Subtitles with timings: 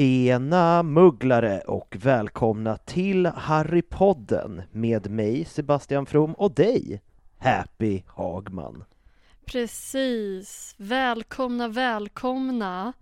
[0.00, 7.02] Tjena mugglare och välkomna till Harrypodden med mig Sebastian From och dig
[7.38, 8.84] Happy Hagman.
[9.44, 10.74] Precis.
[10.78, 12.92] Välkomna, välkomna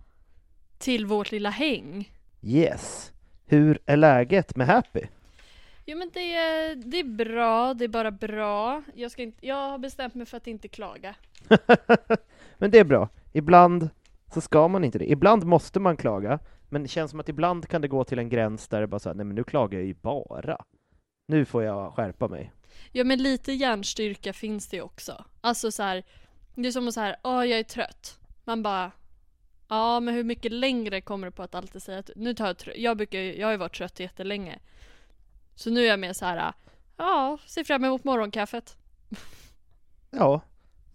[0.77, 2.11] till vårt lilla häng.
[2.41, 3.11] Yes.
[3.45, 5.01] Hur är läget med Happy?
[5.85, 8.83] Jo men det är, det är bra, det är bara bra.
[8.95, 11.15] Jag, ska inte, jag har bestämt mig för att inte klaga.
[12.57, 13.09] Men det är bra.
[13.33, 13.89] Ibland
[14.33, 15.11] så ska man inte det.
[15.11, 16.39] Ibland måste man klaga,
[16.69, 18.99] men det känns som att ibland kan det gå till en gräns där det bara
[18.99, 20.57] så här, nej men nu klagar jag ju bara.
[21.27, 22.51] Nu får jag skärpa mig.
[22.91, 25.25] Ja men lite hjärnstyrka finns det också.
[25.41, 26.03] Alltså så här,
[26.55, 28.19] det är som att så här, åh jag är trött.
[28.43, 28.91] Man bara,
[29.67, 32.57] ja men hur mycket längre kommer det på att alltid säga att nu tar jag
[32.57, 32.77] trött.
[32.77, 34.59] Jag brukar jag har ju varit trött jättelänge.
[35.55, 36.53] Så nu är jag mer så här,
[36.97, 38.77] ja, ser fram emot morgonkaffet.
[40.11, 40.41] Ja,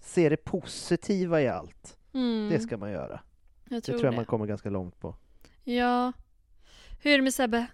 [0.01, 1.99] se det positiva i allt.
[2.15, 3.21] Mm, Det ska man göra.
[3.69, 4.17] jag Det tror tror jag det.
[4.17, 5.17] man kommer ganska långt på.
[5.65, 6.13] Ja.
[7.03, 7.67] Hur är det med Sebbe?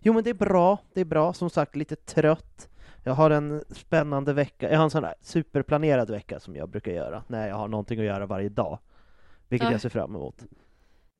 [0.00, 1.32] Jo men det är bra, det är bra.
[1.32, 2.68] Som sagt, lite trött.
[3.04, 6.92] Jag har en spännande vecka, jag har en sån här superplanerad vecka som jag brukar
[6.92, 8.78] göra, när jag har någonting att göra varje dag.
[9.48, 9.72] Vilket Ja.
[9.72, 10.42] jag ser fram emot.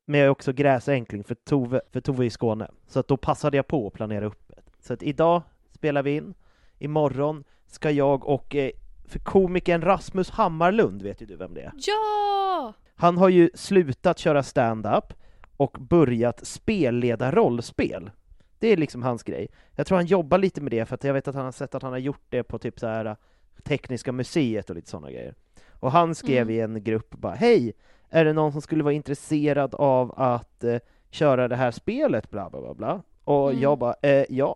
[0.05, 3.57] Men jag är också gräsänkling för Tove, för Tove i Skåne, så att då passade
[3.57, 4.59] jag på att planera upp det.
[4.79, 5.41] Så att idag
[5.71, 6.33] spelar vi in,
[6.79, 8.71] imorgon ska jag och, eh,
[9.07, 11.71] för komikern Rasmus Hammarlund, vet ju du vem det är?
[11.75, 12.73] Ja!
[12.95, 15.13] Han har ju slutat köra stand-up
[15.57, 18.11] och börjat spelleda rollspel.
[18.59, 19.47] Det är liksom hans grej.
[19.75, 21.75] Jag tror han jobbar lite med det, för att jag vet att han har sett
[21.75, 23.15] att han har gjort det på typ så här äh,
[23.63, 25.35] Tekniska museet och lite sådana grejer.
[25.69, 26.55] Och han skrev Mm.
[26.55, 27.73] i en grupp bara Hej!
[28.09, 30.77] Är det någon som skulle vara intresserad av att eh,
[31.09, 32.29] köra det här spelet?
[32.31, 33.01] Bla bla bla bla.
[33.23, 33.61] Och Mm.
[33.61, 34.55] jag bara eh, ja.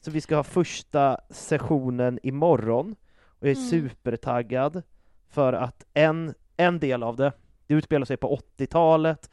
[0.00, 3.68] Så vi ska ha första sessionen imorgon och jag är Mm.
[3.68, 4.82] supertaggad
[5.28, 7.32] för att en, en del av det,
[7.66, 9.30] det utspelar sig på 80-talet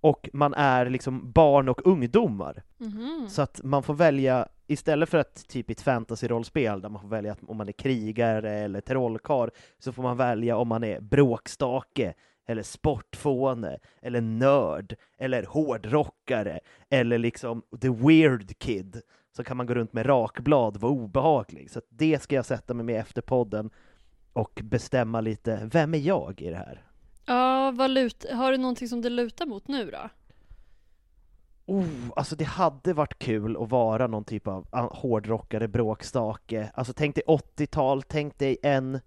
[0.00, 2.62] och man är liksom barn och ungdomar.
[2.78, 3.26] Mhm.
[3.28, 7.08] Så att man får välja, istället för att typ i ett fantasy-rollspel där man får
[7.08, 12.14] välja om man är krigare eller trollkarl, så får man välja om man är bråkstake,
[12.46, 19.00] eller sportfåne, eller nörd, eller hårdrockare, eller liksom the weird kid.
[19.36, 21.70] Så kan man gå runt med rakblad och vara obehaglig.
[21.70, 23.70] Så det ska jag sätta mig med efter podden
[24.32, 26.89] och bestämma lite, vem är jag i det här?
[27.26, 28.26] Ja, vad lut...
[28.32, 30.08] har du någonting som det lutar mot nu då?
[31.66, 31.86] Oh,
[32.16, 36.70] alltså det hade varit kul att vara någon typ av hårdrockare, bråkstake.
[36.74, 39.00] Alltså tänk dig 80-tal, tänk dig en,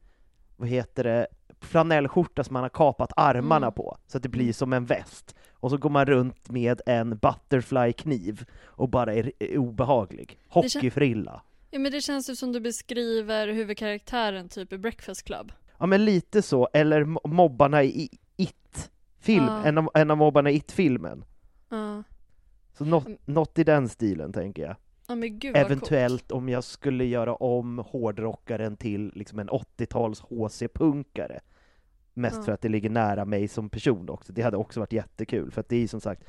[0.57, 1.27] vad heter det,
[1.61, 3.73] flanellskjorta som man har kapat armarna Mm.
[3.73, 5.35] på, så att det blir som en väst.
[5.53, 10.39] Och så går man runt med en butterfly-kniv och bara är, är obehaglig.
[10.47, 11.41] Hockeyfrilla.
[11.71, 15.51] Ja men det känns ju som du beskriver huvudkaraktären typ i Breakfast Club.
[15.83, 19.63] Ja men lite så, eller mo- mobbarna i It-film, Ja.
[19.65, 21.25] en, av, en av mobbarna i It-filmen.
[21.69, 22.03] Ja.
[22.77, 23.17] Så något, Mm.
[23.25, 24.75] något i den stilen tänker jag.
[25.07, 31.39] Ja gud Eventuellt om jag skulle göra om hårdrockaren till liksom en 80-tals HC-punkare.
[32.13, 32.43] Mest Ja.
[32.43, 34.33] för att det ligger nära mig som person också.
[34.33, 36.23] Det hade också varit jättekul, för att det är ju som sagt,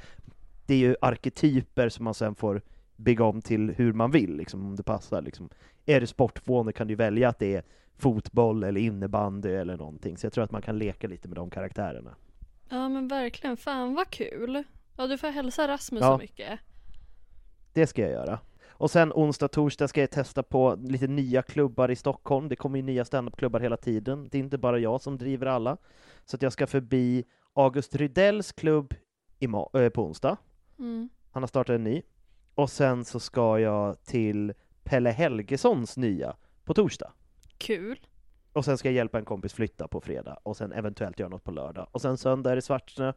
[0.66, 2.62] det är ju arketyper som man sen får
[2.96, 5.22] bygga om till hur man vill, liksom, om det passar.
[5.22, 5.48] Liksom.
[5.86, 7.62] Är det sportfåne kan du välja att det är
[7.96, 11.50] fotboll eller innebandy eller någonting, så jag tror att man kan leka lite med de
[11.50, 12.14] karaktärerna.
[12.68, 14.62] Ja men verkligen, fan vad kul.
[14.96, 16.14] Ja du får hälsa Rasmus Ja.
[16.16, 16.60] så mycket.
[17.72, 18.38] Det ska jag göra.
[18.68, 22.48] Och sen onsdag, torsdag ska jag testa på lite nya klubbar i Stockholm.
[22.48, 24.28] Det kommer ju nya standupklubbar hela tiden.
[24.30, 25.76] Det är inte bara jag som driver alla.
[26.24, 28.94] Så att jag ska förbi August Rydells klubb
[29.40, 30.36] äh, på onsdag.
[30.78, 31.08] Mm.
[31.30, 32.02] Han har startat en ny.
[32.54, 34.52] Och sen så ska jag till
[34.84, 37.12] Pelle Helgessons nya på torsdag.
[37.58, 38.00] Kul.
[38.52, 41.44] Och sen ska jag hjälpa en kompis flytta på fredag och sen eventuellt göra något
[41.44, 41.88] på lördag.
[41.92, 43.12] Och sen söndag är det Svartsnö.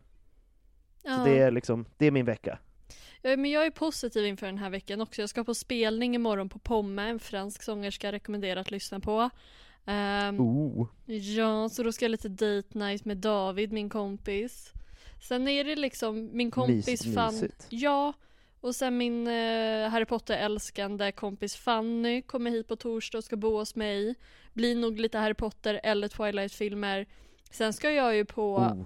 [1.04, 1.18] Ja.
[1.18, 2.60] Så det är liksom, det är min vecka.
[3.22, 5.22] Ja, men jag är positiv inför den här veckan också.
[5.22, 9.30] Jag ska på spelning imorgon på Pomme, en fransk sångerska rekommenderar att lyssna på.
[9.86, 10.88] Ehm, Oh.
[11.06, 14.74] Ja, så då ska jag lite date night med David, min kompis.
[15.28, 17.34] Sen är det liksom min kompis Mys- Fanny.
[17.34, 17.68] mysigt.
[17.70, 18.14] Ja,
[18.68, 23.58] och sen min eh, Harry Potter-älskande kompis Fanny kommer hit på torsdag och ska bo
[23.58, 24.16] hos mig.
[24.54, 27.06] Blir nog lite Harry Potter eller Twilight-filmer.
[27.52, 28.84] Sen ska jag ju på oh.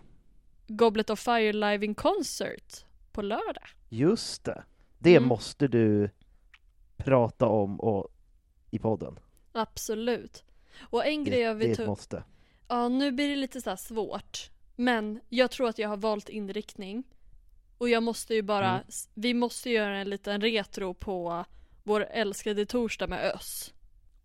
[0.67, 3.67] Goblet of Fire live in concert på lördag.
[3.89, 4.63] Just det.
[4.99, 5.29] Det Mm.
[5.29, 6.09] måste du
[6.97, 8.07] prata om och,
[8.71, 9.19] i podden.
[9.51, 10.43] Absolut.
[10.79, 12.23] Och en grej Det, jag vill ta upp måste.
[12.67, 14.51] Ja, nu blir det lite så svårt.
[14.75, 17.03] Men jag tror att jag har valt inriktning.
[17.81, 18.83] Och jag måste ju bara, Mm.
[19.13, 21.45] vi måste göra en liten retro på
[21.83, 23.73] vår älskade torsdag med Öss.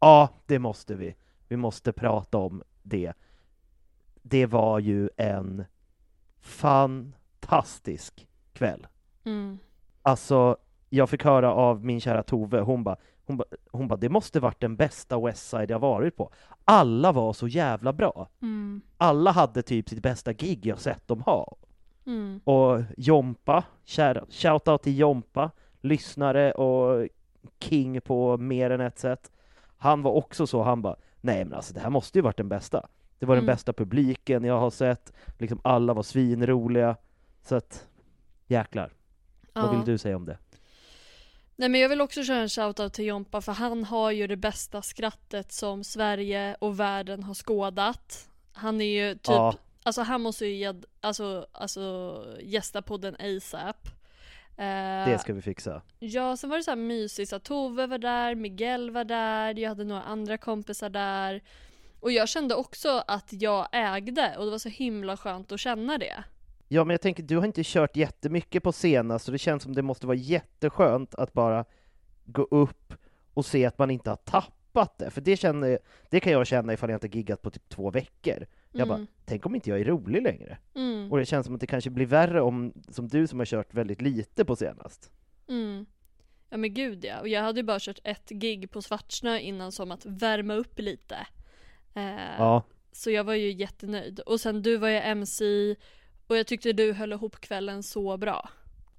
[0.01, 1.15] Ja, det måste vi.
[1.49, 3.13] Vi måste prata om det.
[4.23, 5.65] Det var ju en
[6.41, 8.87] fantastisk kväll.
[9.25, 9.59] Mm.
[10.03, 10.57] Alltså,
[10.91, 14.41] jag fick höra av min kära Tove, hon bara, hon bara, hon ba, det måste
[14.41, 16.33] varit den bästa Westside jag varit på.
[16.65, 18.29] Alla var så jävla bra.
[18.43, 18.81] Mm.
[18.97, 21.57] Alla hade typ sitt bästa gig jag sett dem ha.
[22.07, 22.41] Mm.
[22.45, 23.65] Och Jompa,
[24.31, 25.51] shoutout till Jompa,
[25.81, 27.09] lyssnare och
[27.61, 29.31] king på mer än ett sätt.
[29.77, 32.49] Han var också så, han bara, nej men alltså det här måste ju varit den
[32.49, 32.89] bästa.
[33.19, 33.55] Det var den Mm.
[33.55, 36.97] bästa publiken jag har sett, liksom alla var svinroliga.
[37.43, 37.87] Så att,
[38.47, 38.93] jäklar.
[39.53, 39.71] Vad Ja.
[39.71, 40.39] vill du säga om det?
[41.57, 44.37] Nej men jag vill också köra en shoutout till Jompa för han har ju det
[44.37, 48.29] bästa skrattet som Sverige och världen har skådat.
[48.53, 49.55] Han är ju typ, Ja.
[49.87, 53.89] Alltså han måste ju gäd, alltså, alltså gästa podden ASAP.
[54.57, 55.83] Eh, Det ska vi fixa.
[55.99, 59.69] Ja, sen var det så här mysigt, så Tove var där, Miguel var där, jag
[59.69, 61.43] hade några andra kompisar där.
[62.01, 65.99] Och jag kände också att jag ägde och det var så himla skönt att känna
[65.99, 66.25] det.
[66.69, 69.75] Ja, men jag tänker, du har inte kört jättemycket på scenen, så det känns som
[69.75, 71.65] det måste vara jätteskönt att bara
[72.25, 72.95] gå upp
[73.35, 74.56] och se att man inte har tappat
[74.99, 75.11] det.
[75.11, 75.79] För det, känner,
[76.11, 78.47] det kan jag känna ifall jag inte giggat på typ två veckor.
[78.73, 79.07] Jag bara, Mm.
[79.25, 80.59] tänk om inte jag är rolig längre?
[80.75, 83.47] Mm, Och det känns som att det kanske blir värre om, som du som har
[83.47, 85.11] kört väldigt lite på senast.
[85.49, 85.87] mm.
[86.51, 89.73] Ja men gud ja, och jag hade ju bara kört ett gig på Svartsnö innan
[89.73, 91.17] som att värma upp lite.
[91.95, 92.63] Eh, Ja,
[92.93, 94.21] Så jag var ju jättenöjd.
[94.21, 95.45] Och sen du var ju MC
[96.27, 98.49] och jag tyckte du höll ihop kvällen så bra.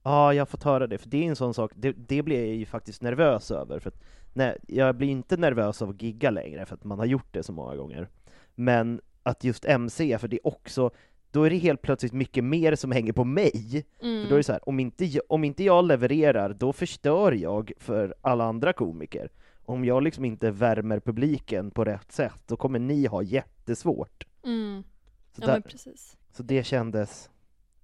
[0.03, 2.45] ja jag har fått höra det, för det är en sån sak, det, det blir
[2.45, 3.79] jag ju faktiskt nervös över.
[3.79, 4.01] För att,
[4.37, 7.43] nej, jag blir inte nervös av att gigga längre, för att man har gjort det
[7.43, 8.09] så många gånger.
[8.55, 10.91] Men att just MC, för det är också,
[11.31, 13.85] då är det helt plötsligt mycket mer som hänger på mig.
[14.01, 14.23] Mm.
[14.23, 17.31] För då är det så här, om inte, jag, om inte jag levererar, då förstör
[17.31, 19.31] jag för alla andra komiker.
[19.65, 24.27] Om jag liksom inte värmer publiken på rätt sätt, då kommer ni ha jättesvårt.
[24.43, 24.83] Mm.
[25.31, 25.63] Så, Ja där,
[26.31, 27.29] så det kändes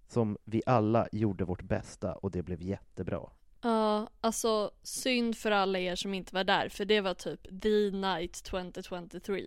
[0.08, 3.30] som vi alla gjorde vårt bästa och det blev jättebra.
[3.64, 7.92] Ja, alltså synd för alla er som inte var där, för det var typ the
[7.92, 9.44] night 2023.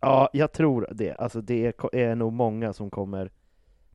[0.00, 1.14] Ja, jag tror det.
[1.14, 3.30] Alltså det är, är nog många som kommer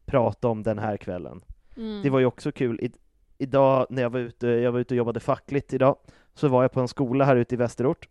[0.06, 1.42] prata om den här kvällen.
[1.78, 2.02] Mm.
[2.04, 2.92] Det var ju också kul, I,
[3.38, 5.98] idag när jag var ute, jag var ute och jobbade fackligt idag,
[6.34, 8.10] så var jag på en skola här ute i Västerort.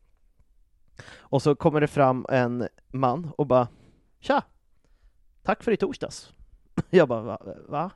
[1.16, 3.68] Och så kommer det fram en man och bara
[4.21, 4.42] Tja!
[5.42, 6.33] Tack för i torsdags.
[6.90, 7.38] Jag bara va?
[7.68, 7.90] va?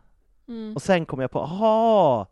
[0.49, 0.75] Mm.
[0.75, 2.27] Och sen kom jag på, aha!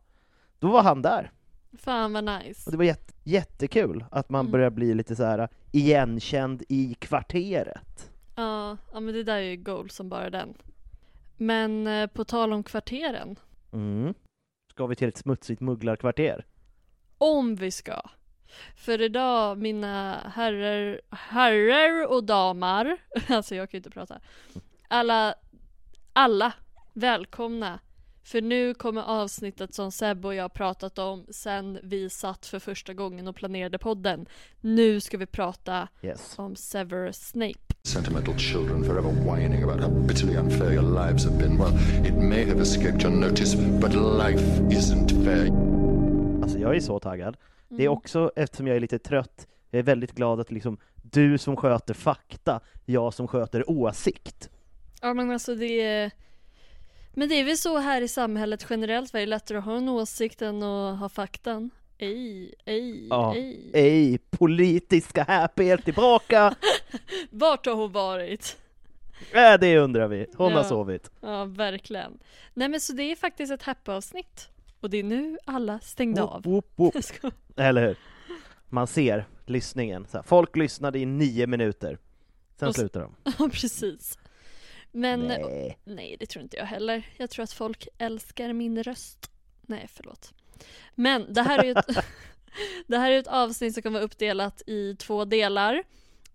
[0.59, 1.31] Då var han där.
[1.79, 2.63] Fan vad nice.
[2.67, 4.53] Och det var jätte, jättekul att man Mm.
[4.53, 8.11] börjar bli lite så här igenkänd i kvarteret.
[8.37, 10.55] Ja, ja men det där är ju goal som bara den.
[11.37, 13.39] Men eh, på tal om kvarteren.
[13.73, 14.15] Mm.
[14.73, 16.47] Ska vi till ett smutsigt mugglarkvarter?
[17.19, 18.01] Om vi ska.
[18.77, 22.97] För idag mina herrar, herrar och damer,
[23.29, 24.21] alltså jag kan ju inte prata.
[24.89, 25.35] Alla,
[26.13, 26.53] alla
[26.93, 27.79] välkomna.
[28.27, 32.95] För nu kommer avsnittet som Sebbe och jag pratat om sen vi satt för första
[32.95, 34.27] gången och planerade podden.
[34.61, 36.35] Nu ska vi prata Yes.
[36.39, 37.59] om Severus Snape.
[37.83, 41.59] Sentimental children forever whining about how bitterly unfair your lives have been.
[41.59, 41.73] Well,
[42.07, 45.47] it may have escaped your notice, but life isn't fair.
[46.43, 47.37] Alltså jag är så taggad.
[47.69, 47.93] Det är Mm.
[47.93, 51.95] också, eftersom jag är lite trött, jag är väldigt glad att liksom du som sköter
[51.95, 54.51] fakta, jag som sköter åsikt.
[55.03, 56.11] Ja men alltså det är...
[57.19, 59.19] Men det är väl så här i samhället generellt, va?
[59.19, 61.71] det är lättare att ha en åsikt än att ha faktan.
[61.99, 63.35] Ej, ej, Ja.
[63.37, 63.71] ej.
[63.75, 66.55] Ej, politiska Happy är tillbaka!
[67.31, 68.57] Vart har hon varit?
[69.33, 70.27] äh, det undrar vi.
[70.37, 70.65] Hon har Ja.
[70.69, 71.11] sovit.
[71.21, 72.19] Ja, verkligen.
[72.55, 74.49] Nej men så det är faktiskt ett happy-avsnitt.
[74.81, 76.43] Och det är nu alla stängde av.
[76.43, 76.95] Whoop, whoop.
[76.95, 77.35] Jag skojar.
[77.57, 77.97] Eller hur?
[78.69, 80.07] Man ser lyssningen.
[80.11, 81.99] Så här, folk lyssnade i nio minuter.
[82.59, 83.15] Sen Och slutar de.
[83.39, 84.19] Ja, precis.
[84.97, 85.79] Men nej.
[85.85, 86.17] Nej.
[86.21, 87.09] det tror inte jag heller.
[87.17, 89.31] Jag tror att folk älskar min röst.
[89.63, 90.33] Nej, förlåt.
[90.95, 91.87] Men det här är ju ett,
[92.87, 95.75] det här är ett avsnitt som kan vara uppdelat i två delar.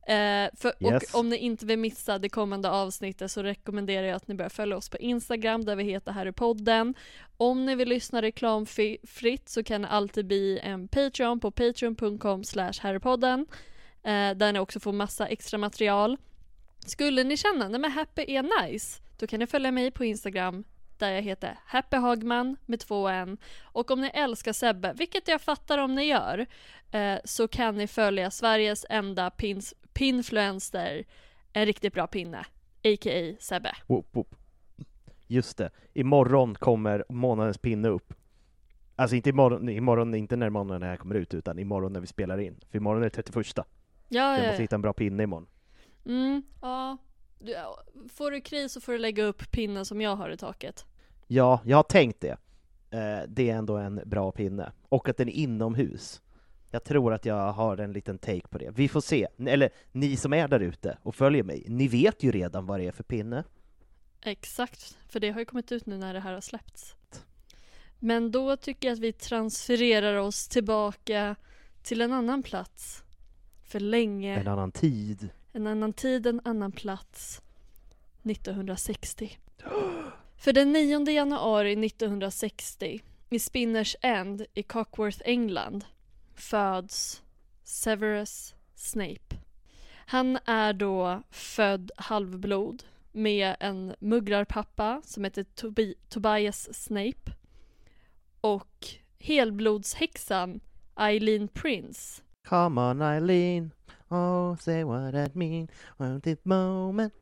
[0.07, 1.13] Eh, för, Yes.
[1.13, 4.49] Och om ni inte vill missa det kommande avsnittet så rekommenderar jag att ni börjar
[4.49, 6.93] följa oss på Instagram där vi heter Harrypodden.
[7.37, 12.73] Om ni vill lyssna reklamfritt så kan ni alltid bli en Patreon på patreon.com slash
[12.79, 13.45] Harrypodden.
[14.03, 16.17] Eh, där ni också får massa extra material.
[16.85, 20.63] Skulle ni känna, nej men Happy är nice, då kan ni följa mig på Instagram
[20.97, 23.37] där jag heter Happy Hagman med två n.
[23.61, 26.45] Och om ni älskar Sebbe, vilket jag fattar om ni gör,
[26.91, 31.05] eh, så kan ni följa Sveriges enda pins, pinfluencer,
[31.53, 32.39] en riktigt bra pinne,
[32.83, 33.35] a.k.a.
[33.39, 33.75] Sebbe.
[33.87, 34.35] Whoop, whoop.
[35.27, 35.69] Just det.
[35.93, 38.13] Imorgon kommer månadens pinne upp.
[38.95, 42.37] Alltså inte imorgon, imorgon inte när månaden här kommer ut, utan imorgon när vi spelar
[42.37, 42.59] in.
[42.69, 43.47] För imorgon är det 31.
[43.57, 43.65] Ja,
[44.07, 45.47] Jag ja, måste hitta en bra pinne imorgon.
[46.05, 46.97] Mm, ja.
[47.39, 47.55] Du,
[48.09, 50.85] Får du kris så får du lägga upp pinnen som jag har i taket.
[51.27, 52.37] Ja, jag har tänkt det.
[52.91, 54.71] Eh, det är ändå en bra pinne.
[54.89, 56.21] Och att den är inomhus.
[56.71, 58.71] Jag tror att jag har en liten take på det.
[58.71, 59.27] Vi får se.
[59.47, 62.87] Eller ni som är där ute och följer mig, ni vet ju redan vad det
[62.87, 63.43] är för pinne.
[64.21, 66.95] Exakt, för det har ju kommit ut nu när det här har släppts.
[67.99, 71.35] Men då tycker jag att vi transfererar oss tillbaka
[71.83, 73.03] till en annan plats.
[73.63, 75.29] För länge, En annan tid.
[75.53, 77.41] En annan tid, en annan plats.
[78.23, 79.37] 1960.
[80.37, 85.85] För den 9 januari 1960 i Spinners End i Cockworth, England
[86.35, 87.21] föds
[87.63, 89.35] Severus Snape.
[90.05, 97.31] Han är då född halvblod med en mugglarpappa som heter Tobi- Tobias Snape
[98.41, 98.87] och
[99.19, 100.59] helblodshäxan
[100.95, 102.21] Eileen Prince.
[102.47, 103.71] Come on Eileen,
[104.11, 107.13] oh say what I mean, want this moment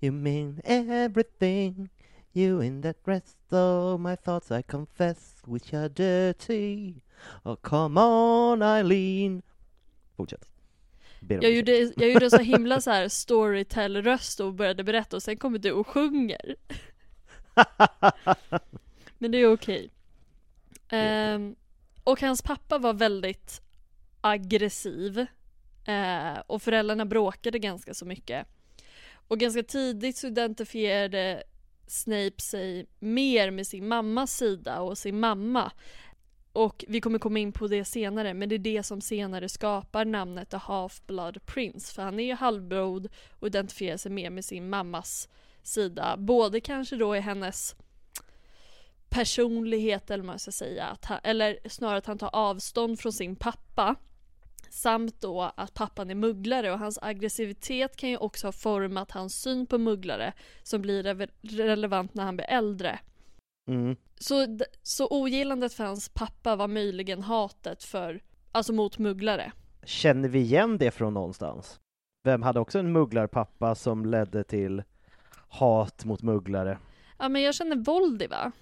[0.00, 1.90] You mean everything
[2.34, 7.02] You in that dress, oh my thoughts I confess which are dirty
[7.44, 9.42] Oh come on Eileen
[10.16, 10.48] Fortsätt.
[11.28, 15.36] Jag gjorde, jag gjorde en så himla så här storytell-röst och började berätta och sen
[15.36, 16.56] kommer du och sjunger.
[19.18, 19.90] Men det är okej.
[20.88, 21.56] Ehm,
[22.04, 23.62] och hans pappa var väldigt
[24.20, 25.26] aggressiv.
[25.84, 28.46] Eh, och föräldrarna bråkade ganska så mycket.
[29.28, 31.42] Och ganska tidigt så identifierade
[31.86, 35.72] Snape sig mer med sin mammas sida och sin mamma.
[36.52, 40.04] Och vi kommer komma in på det senare, men det är det som senare skapar
[40.04, 41.94] namnet The Half-Blood Prince.
[41.94, 43.08] För han är ju halvblod
[43.38, 45.28] och identifierar sig mer med sin mammas
[45.62, 46.16] sida.
[46.16, 47.76] Både kanske då i hennes
[49.08, 53.12] personlighet eller vad man ska säga, att han, eller snarare att han tar avstånd från
[53.12, 53.96] sin pappa.
[54.72, 59.42] Samt då att pappan är mugglare och hans aggressivitet kan ju också ha format hans
[59.42, 62.98] syn på mugglare som blir re- relevant när han blir äldre.
[63.68, 63.96] mm.
[64.18, 69.52] Så, så ogillandet för hans pappa var möjligen hatet för, alltså mot mugglare.
[69.84, 71.80] Känner vi igen det från någonstans?
[72.24, 74.82] Vem hade också en mugglarpappa som ledde till
[75.48, 76.78] hat mot mugglare?
[77.18, 78.52] Ja men jag känner Voldy va?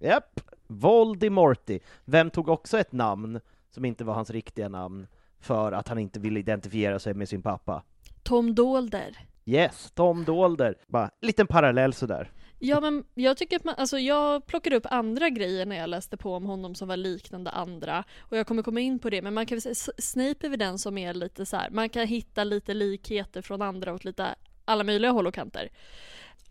[0.00, 1.80] Japp, Voldemorty.
[2.04, 5.06] Vem tog också ett namn som inte var hans riktiga namn
[5.40, 7.82] för att han inte ville identifiera sig med sin pappa?
[8.22, 9.18] Tom Dolder.
[9.44, 10.74] Yes, Tom Dolder.
[10.86, 12.32] Bara liten parallell sådär.
[12.58, 16.16] Ja men jag tycker att man, alltså jag plockade upp andra grejer när jag läste
[16.16, 19.34] på om honom som var liknande andra och jag kommer komma in på det men
[19.34, 21.70] man kan väl säga Snape är väl den som är lite så här.
[21.70, 24.34] man kan hitta lite likheter från andra åt lite
[24.64, 25.68] alla möjliga håll och kanter.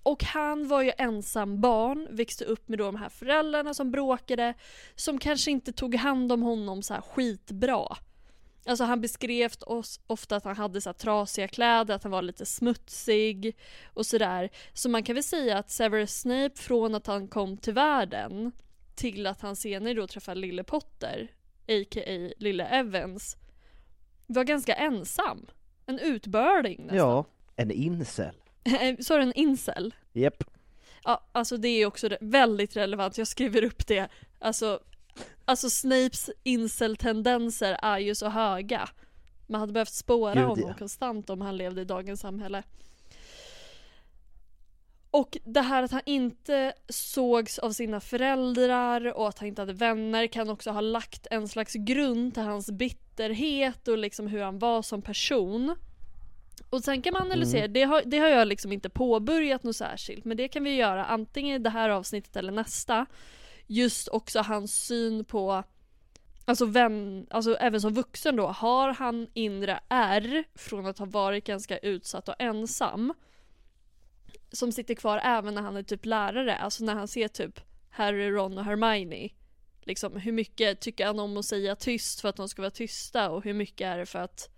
[0.08, 4.54] Och han var ju ensam barn, växte upp med då de här föräldrarna som bråkade,
[4.96, 7.98] som kanske inte tog hand om honom så här skitbra.
[8.66, 12.22] Alltså han beskrev oss ofta att han hade så här trasiga kläder, att han var
[12.22, 13.58] lite smutsig
[13.94, 14.50] och sådär.
[14.74, 18.52] Så man kan väl säga att Severus Snape från att han kom till världen
[18.96, 21.32] till att han senare då träffade Lille Potter,
[21.68, 22.32] a.k.a.
[22.38, 23.38] Lille Evans,
[24.28, 25.46] var ganska ensam.
[25.86, 26.98] En utbörling nästan.
[26.98, 28.36] Ja, en incel.
[29.00, 29.94] Så är det en incel?
[30.14, 30.44] Japp.
[31.04, 33.18] Ja, alltså det är också väldigt relevant.
[33.18, 34.08] Jag skriver upp det.
[34.40, 34.80] Alltså
[35.46, 38.90] Alltså Snapes incel-tendenser är ju så höga.
[39.48, 40.74] Man hade behövt spåra Gud, honom ja.
[40.74, 42.64] konstant om han levde i dagens samhälle.
[45.12, 49.74] Och det här att han inte sågs av sina föräldrar och att han inte hade
[49.74, 54.60] vänner kan också ha lagt en slags grund till hans bitterhet och liksom hur han
[54.60, 55.76] var som person.
[56.70, 60.26] Och sen kan man analysera, det, har, det har jag liksom inte påbörjat något särskilt
[60.26, 63.06] men det kan vi göra antingen i det här avsnittet eller nästa.
[63.68, 65.64] Just också hans syn på
[66.50, 71.46] Alltså vem, alltså även som vuxen då, har han inre R från att ha varit
[71.46, 73.14] ganska utsatt och ensam?
[74.52, 77.60] Som sitter kvar även när han är typ lärare, alltså när han ser typ
[77.90, 79.30] Harry, Ron och Hermione.
[79.82, 83.30] Liksom hur mycket tycker han om att säga tyst för att de ska vara tysta
[83.30, 84.50] och hur mycket är det för att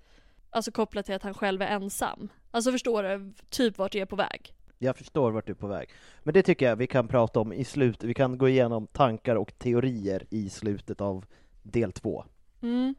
[0.50, 2.30] Alltså kopplat till att han själv är ensam.
[2.52, 4.54] Alltså förstår du typ vart jag är på väg?
[4.78, 5.90] Jag förstår vart du är på väg.
[6.24, 8.04] Men det tycker jag vi kan prata om i slutet.
[8.04, 11.26] Vi kan gå igenom tankar och teorier i slutet av
[11.64, 12.26] del två.
[12.62, 12.96] Mm.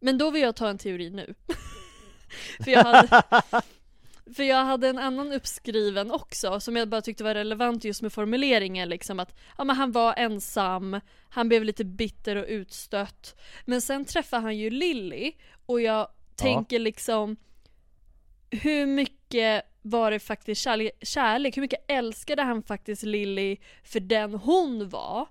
[0.00, 1.34] Men då vill jag ta en teori nu.
[2.64, 3.22] för, jag hade,
[4.36, 8.12] för jag hade en annan uppskriven också som jag bara tyckte var relevant just med
[8.12, 13.40] formuleringen liksom att ja, men han var ensam, han blev lite bitter och utstött.
[13.64, 15.32] Men sen träffar han ju Lilly
[15.66, 17.36] och jag tänker liksom
[18.50, 24.34] hur mycket var det faktiskt kärlek, kärlek, hur mycket älskade han faktiskt Lilly för den
[24.34, 25.28] hon var?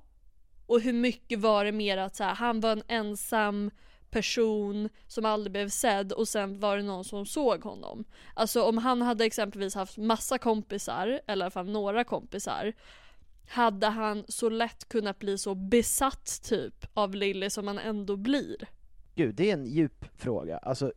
[0.65, 3.71] Och hur mycket var det mer att så här, han var en ensam
[4.09, 8.05] person som aldrig blev sedd och sen var det någon som såg honom.
[8.33, 12.73] Alltså om han hade exempelvis haft massa kompisar, eller i alla fall några kompisar,
[13.49, 18.67] hade han så lätt kunnat bli så besatt typ av Lilly som han ändå blir.
[19.15, 20.57] Gud, det är en djup fråga.
[20.57, 20.91] Alltså,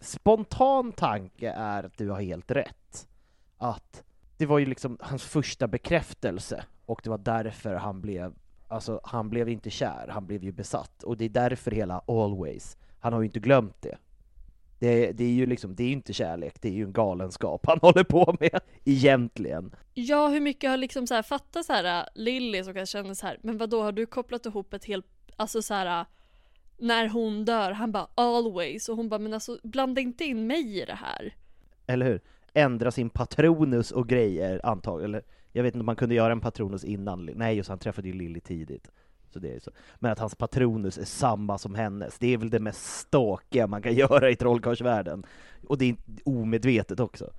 [0.00, 3.08] spontan tanke är att du har helt rätt.
[3.58, 4.04] Att
[4.36, 8.34] det var ju liksom hans första bekräftelse, och det var därför han blev,
[8.68, 11.02] alltså han blev inte kär, han blev ju besatt.
[11.02, 13.98] Och det är därför hela Always, han har ju inte glömt det.
[14.78, 17.66] Det, det är ju liksom, det är ju inte kärlek, det är ju en galenskap
[17.66, 19.74] han håller på med, egentligen.
[19.94, 23.14] Ja, hur mycket har liksom så här fattat så här äh, Lilly som kanske känner
[23.14, 25.06] så här, men vad då har du kopplat ihop ett helt,
[25.36, 26.06] alltså så här äh,
[26.80, 30.82] när hon dör, han bara 'always' och hon bara 'men alltså blanda inte in mig
[30.82, 31.34] i det här'
[31.86, 32.20] Eller hur?
[32.54, 36.40] Ändra sin patronus och grejer antagligen, eller jag vet inte om man kunde göra en
[36.40, 38.90] patronus innan, nej just han träffade ju Lilly tidigt.
[39.32, 39.70] Så det är så.
[39.98, 43.82] Men att hans patronus är samma som hennes, det är väl det mest ståkiga man
[43.82, 45.26] kan göra i trollkarlsvärlden.
[45.68, 47.30] Och det är omedvetet också.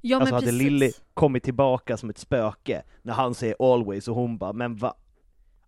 [0.00, 0.62] Ja alltså hade precis.
[0.62, 4.94] Lilly kommit tillbaka som ett spöke när han säger always och hon bara, men va?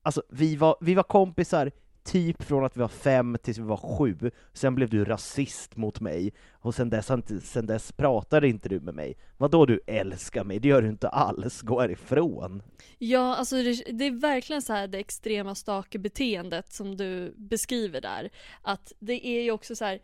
[0.02, 1.70] Alltså vi var, vi var kompisar
[2.06, 6.00] typ från att vi var fem tills vi var sju, sen blev du rasist mot
[6.00, 7.10] mig, och sen dess,
[7.42, 9.16] sen dess pratade inte du med mig.
[9.36, 10.58] Vadå du älskar mig?
[10.58, 12.62] Det gör du inte alls, gå härifrån.
[12.98, 18.30] Ja, alltså det, det är verkligen så här det extrema stakebeteendet som du beskriver där.
[18.62, 20.00] Att det är ju också så här.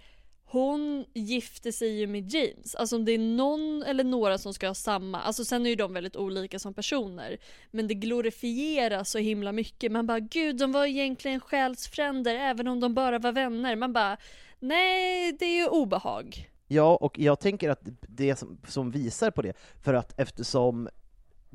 [0.52, 4.66] Hon gifte sig ju med James, alltså om det är någon eller några som ska
[4.66, 7.36] ha samma, alltså sen är ju de väldigt olika som personer.
[7.70, 12.80] Men det glorifieras så himla mycket, man bara gud de var egentligen själsfränder även om
[12.80, 13.76] de bara var vänner.
[13.76, 14.16] Man bara
[14.58, 16.50] nej det är ju obehag.
[16.68, 20.88] Ja, och jag tänker att det som, som visar på det, för att eftersom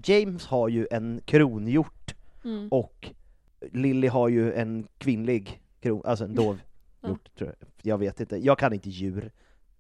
[0.06, 2.68] James har ju en kronhjort Mm.
[2.72, 3.10] och
[3.72, 6.62] Lilly har ju en kvinnlig kron, alltså en dovhjort
[7.10, 7.18] Ja.
[7.38, 7.70] tror jag.
[7.82, 9.32] Jag vet inte, jag kan inte djur.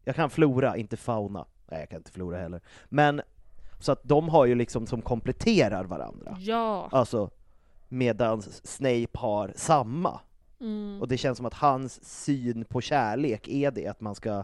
[0.03, 1.45] Jag kan flora, inte fauna.
[1.71, 2.61] Nej, jag kan inte flora heller.
[2.85, 3.21] Men,
[3.79, 6.37] så att de har ju liksom som kompletterar varandra.
[6.39, 6.89] Ja.
[6.91, 7.29] Alltså,
[7.87, 10.19] medan Snape har samma.
[10.59, 11.01] Mm.
[11.01, 14.43] Och det känns som att hans syn på kärlek är det, att man ska,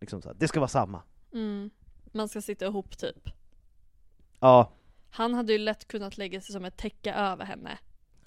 [0.00, 1.02] liksom så här, det ska vara samma.
[1.32, 1.70] Mm.
[2.12, 3.30] Man ska sitta ihop typ.
[4.40, 4.70] Ja,
[5.10, 7.78] Han hade ju lätt kunnat lägga sig som ett täcke över henne.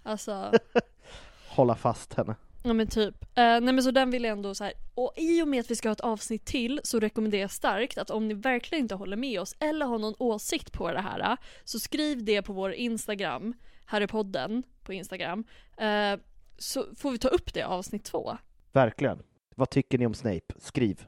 [0.04, 0.52] Alltså,
[1.50, 2.36] hålla fast henne.
[2.68, 3.24] Ja men typ.
[3.24, 4.74] Eh, nej men så den vill jag ändå så här.
[4.94, 7.98] Och i och med att vi ska ha ett avsnitt till så rekommenderar jag starkt
[7.98, 11.38] att om ni verkligen inte håller med oss eller har någon åsikt på det här
[11.64, 13.54] så skriv det på vår Instagram,
[13.86, 15.44] Harrypodden på Instagram.
[15.78, 16.20] Eh,
[16.58, 18.38] så får vi ta upp det avsnitt två.
[18.72, 19.24] Verkligen.
[19.56, 20.54] Vad tycker ni om Snape?
[20.60, 21.06] Skriv.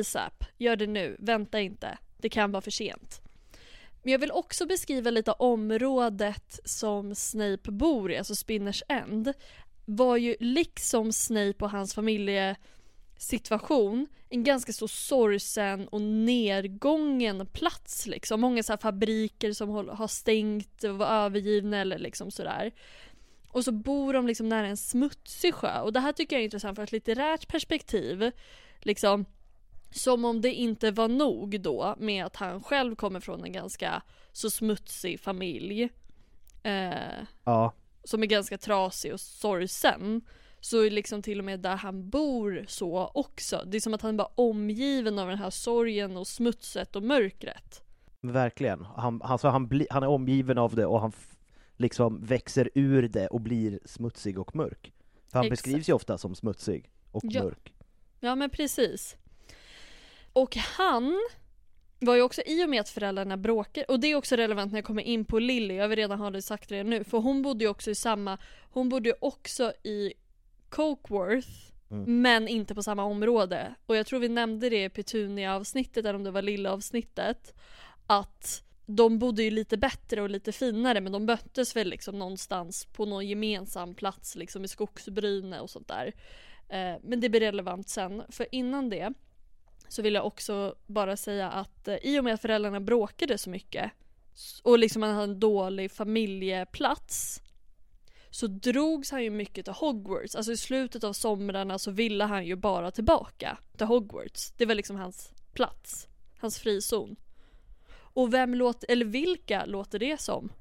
[0.00, 1.98] ASAP, gör det nu, vänta inte.
[2.16, 3.22] Det kan vara för sent.
[4.02, 9.32] Men jag vill också beskriva lite området som Snape bor i, alltså Spinners End.
[9.84, 18.40] Var ju liksom Snape och hans familjesituation en ganska så sorgsen och nedgången plats liksom.
[18.40, 22.72] Många så här fabriker som har stängt och var övergivna eller liksom sådär.
[23.48, 26.44] Och så bor de liksom nära en smutsig sjö och det här tycker jag är
[26.44, 28.30] intressant för ett litterärt perspektiv.
[28.80, 29.24] Liksom
[29.90, 34.02] som om det inte var nog då med att han själv kommer från en ganska
[34.32, 35.88] så smutsig familj.
[36.62, 36.92] Eh,
[37.44, 37.72] Ja
[38.04, 40.20] som är ganska trasig och sorgsen.
[40.60, 43.64] Så är liksom till och med där han bor så också.
[43.66, 47.02] Det är som att han är bara omgiven av den här sorgen och smutset och
[47.02, 47.82] mörkret.
[48.20, 48.84] Verkligen.
[48.84, 51.12] Han, alltså han, bli, han är omgiven av det och han
[51.76, 54.92] liksom växer ur det och blir smutsig och mörk.
[55.28, 55.62] För han Exakt.
[55.64, 57.42] beskrivs ju ofta som smutsig och Ja.
[57.44, 57.72] mörk.
[58.20, 59.16] Ja men precis.
[60.32, 61.20] Och han
[62.02, 64.78] var ju också i och med att föräldrarna bråkar, och det är också relevant när
[64.78, 67.42] jag kommer in på Lily, jag vill redan ha det sagt redan nu, för hon
[67.42, 68.38] bodde ju också i samma,
[68.70, 70.12] hon bodde ju också i
[70.68, 71.48] Cokeworth,
[71.92, 72.22] Mm.
[72.22, 73.74] men inte på samma område.
[73.86, 77.54] Och jag tror vi nämnde det i Petunia-avsnittet, eller om det var Lilla-avsnittet,
[78.06, 82.84] att de bodde ju lite bättre och lite finare men de möttes väl liksom någonstans
[82.86, 86.12] på någon gemensam plats liksom i skogsbryne och sånt där.
[86.68, 88.22] Eh, men det blir relevant sen.
[88.28, 89.12] För innan det
[89.92, 93.50] så vill jag också bara säga att eh, i och med att föräldrarna bråkade så
[93.50, 93.90] mycket
[94.62, 97.42] och liksom man hade en dålig familjeplats
[98.30, 100.34] så drogs han ju mycket till Hogwarts.
[100.34, 104.52] Alltså i slutet av somrarna så ville han ju bara tillbaka till Hogwarts.
[104.56, 106.08] Det var liksom hans plats.
[106.38, 107.16] Hans frizon.
[107.92, 110.52] Och vem låter, eller vilka låter det som?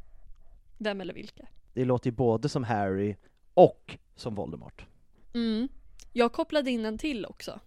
[0.77, 1.47] Vem eller vilka?
[1.73, 3.15] Det låter ju både som Harry
[3.53, 4.85] och som Voldemort.
[5.33, 5.67] Mm.
[6.13, 7.59] Jag kopplade in en till också.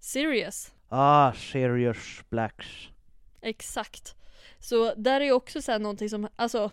[0.00, 0.72] Sirius.
[0.88, 2.66] Ah, Sirius Blacks.
[3.40, 4.14] Exakt.
[4.58, 6.70] Så där är ju också så här någonting som, alltså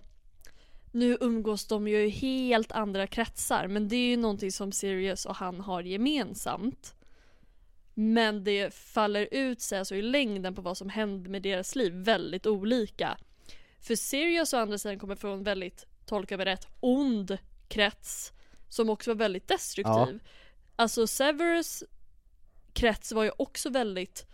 [0.91, 5.25] nu umgås de ju i helt andra kretsar men det är ju någonting som Sirius
[5.25, 6.95] och han har gemensamt.
[7.93, 11.93] Men det faller ut sig alltså i längden på vad som händer med deras liv
[11.93, 13.17] väldigt olika.
[13.79, 18.31] För Sirius å andra sidan kommer från väldigt, tolka mig rätt, ond krets
[18.69, 20.19] som också var väldigt destruktiv.
[20.75, 21.83] Alltså Severus
[22.75, 24.25] krets var ju också väldigt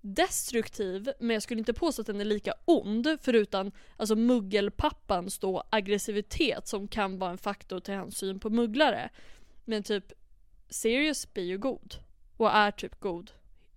[0.00, 5.62] destruktiv men jag skulle inte påstå att den är lika ond förutom alltså muggelpappans då
[5.70, 9.10] aggressivitet som kan vara en faktor till hans syn på mugglare.
[9.64, 10.12] Men typ
[10.68, 11.94] Sirius blir ju god
[12.36, 13.30] och är typ god.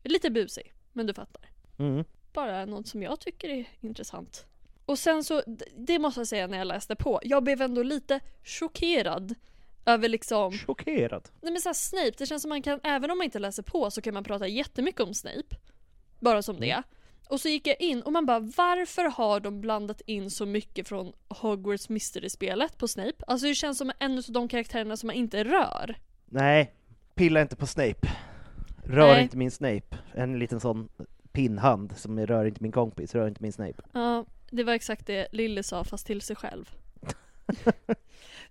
[0.03, 1.49] Lite busig, men du fattar.
[1.79, 2.05] Mm.
[2.33, 4.45] Bara något som jag tycker är intressant.
[4.85, 5.43] Och sen så,
[5.77, 9.35] det måste jag säga när jag läste på, jag blev ändå lite chockerad
[9.93, 11.29] över liksom Chockerad.
[11.41, 13.91] Nej men såhär Snape, det känns som man kan, även om man inte läser på
[13.91, 15.55] så kan man prata jättemycket om Snape.
[16.19, 16.83] Bara som det.
[17.29, 20.87] Och så gick jag in och man bara varför har de blandat in så mycket
[20.87, 23.23] från Hogwarts Mystery-spelet på Snape?
[23.27, 25.95] Alltså det känns som en av de karaktärerna som man inte rör.
[26.25, 26.73] Nej,
[27.15, 28.07] pilla inte på Snape.
[28.83, 29.23] Rör Nej.
[29.23, 29.97] inte min Snape.
[30.13, 30.89] En liten sån
[31.31, 33.81] pinnhand som rör inte min kompis, rör inte min Snape.
[33.91, 36.69] Ja, det var exakt det Lily sa fast till sig själv.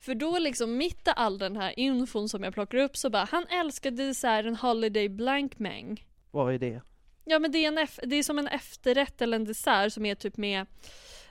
[0.00, 3.24] För då liksom mitt i all den här infon som jag plockar upp så bara
[3.24, 6.06] han älskade desserten Holiday Blankmang.
[6.30, 6.82] Vad är det?
[7.24, 10.14] Ja men det är, en det är som en efterrätt eller en dessert som är
[10.14, 10.66] typ med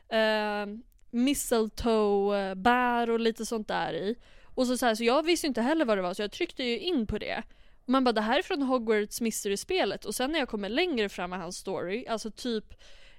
[0.09, 0.77] eh,
[1.11, 4.15] mistletoe, bär och lite sånt där i.
[4.43, 6.63] Och så, så, här, så jag visste inte heller vad det var så jag tryckte
[6.63, 7.43] ju in på det.
[7.85, 11.33] Man bara det här är från Hogwarts Mystery-spelet och sen när jag kommer längre fram
[11.33, 12.73] i hans story, alltså typ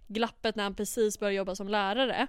[0.07, 2.27] glappet när han precis börjar jobba som lärare,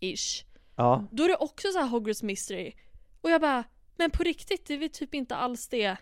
[0.00, 0.44] ish.
[0.82, 2.72] Ja, Då är det också så här Hogwarts Mystery.
[3.20, 3.64] Och jag bara,
[3.96, 5.96] men på riktigt, det är väl typ inte alls det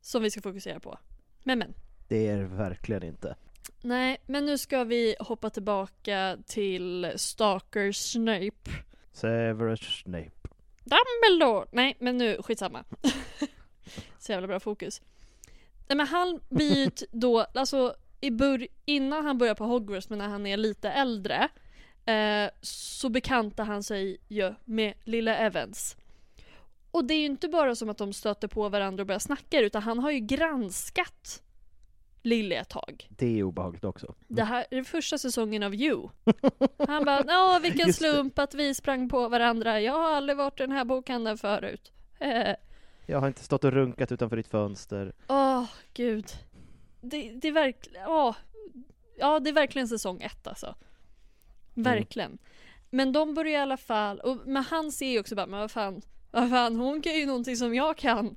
[0.00, 0.98] som vi ska fokusera på.
[1.42, 1.74] Men men.
[2.08, 3.36] det är det verkligen inte.
[3.82, 8.70] Nej, men nu ska vi hoppa tillbaka till Stalker Snape.
[9.12, 10.30] Severus Snape.
[10.84, 11.66] Dumbledore!
[11.72, 12.84] Nej, men nu, skitsamma.
[14.18, 15.02] Så jävla bra fokus.
[15.88, 20.18] Nej men han blir ju då, alltså i bör- innan han börjar på Hogwarts, men
[20.18, 21.48] när han är lite äldre,
[22.06, 25.96] eh, så bekantar han sig ju med lilla Evans.
[26.90, 29.60] Och det är ju inte bara som att de stöter på varandra och börjar snacka,
[29.60, 31.40] utan han har ju granskat
[32.26, 33.08] Lille ett tag.
[33.10, 34.14] Det är obehagligt också.
[34.28, 36.08] Det här är första säsongen av You.
[36.88, 38.10] Han bara, ja vilken Just det.
[38.12, 39.80] slump att vi sprang på varandra.
[39.80, 41.92] Jag har aldrig varit i den här bokhandeln förut.
[42.18, 42.54] Eh,
[43.06, 45.12] Jag har inte stått och runkat utanför ditt fönster.
[45.28, 45.64] Åh,
[45.94, 46.26] gud.
[47.00, 48.36] Det, det är verkligen, åh.
[49.18, 50.74] Ja, det är verkligen säsong ett alltså.
[51.74, 52.38] Verkligen.
[52.90, 55.70] Men de börjar i alla fall, och, men han ser ju också bara, men vad
[55.70, 58.36] fan, vad fan, hon kan ju någonting som jag kan.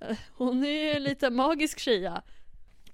[0.00, 2.22] Eh, Hon är ju lite magisk tjeja.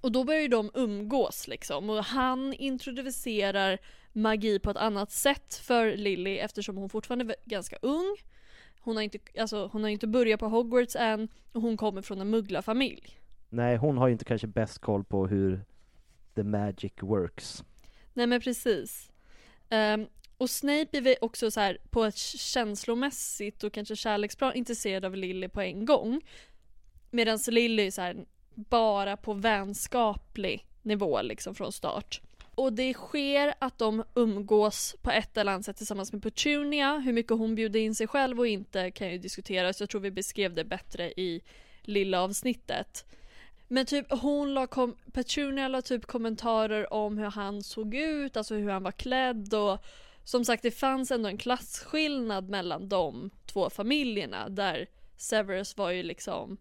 [0.01, 3.79] Och då börjar ju de umgås liksom och han introducerar
[4.13, 8.17] magi på ett annat sätt för Lily eftersom hon fortfarande är ganska ung.
[8.81, 12.21] Hon har inte, alltså, hon har inte börjat på Hogwarts än och hon kommer från
[12.21, 13.19] en mugglarfamilj.
[13.49, 15.65] Nej, hon har ju inte kanske bäst koll på hur
[16.35, 17.65] the magic works.
[18.15, 19.11] Nej men precis.
[19.71, 20.07] Um,
[20.39, 25.49] och Snape är också så här på ett känslomässigt och kanske kärleksplan intresserad av Lily
[25.49, 26.21] på en gång.
[27.11, 28.25] Medan Lily är så här
[28.55, 32.21] bara på vänskaplig nivå liksom från start.
[32.55, 36.99] Och det sker att de umgås på ett eller annat sätt tillsammans med Petunia.
[36.99, 39.81] Hur mycket hon bjuder in sig själv och inte kan ju diskuteras.
[39.81, 41.43] Jag tror vi beskrev det bättre i
[41.83, 43.05] lilla avsnittet.
[43.69, 48.55] Men typ hon la kom, Petunia la typ kommentarer om hur han såg ut, alltså
[48.55, 49.79] hur han var klädd och
[50.25, 56.03] som sagt det fanns ändå en klasskillnad mellan de två familjerna där Severus var ju
[56.03, 56.57] liksom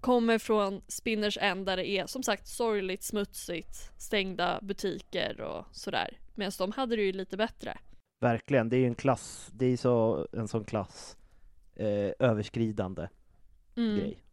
[0.00, 6.18] kommer från Spinners End där det är som sagt sorgligt, smutsigt, stängda butiker och sådär.
[6.34, 7.78] Medan de hade det ju lite bättre.
[8.20, 11.16] Verkligen, det är ju en klass, det är så, en sån klass
[11.76, 13.08] eh, överskridande
[13.76, 13.96] Mm.
[13.98, 14.23] grej.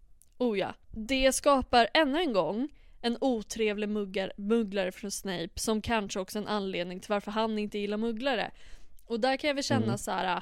[0.42, 0.74] Oh ja.
[0.92, 2.70] Det skapar ännu en gång
[3.02, 7.60] en otrevlig muggar, mugglare från Snape som kanske också är en anledning till varför han
[7.60, 8.52] inte gillar mugglare.
[9.06, 9.98] Och där kan jag väl känna Mm.
[9.98, 10.42] så här.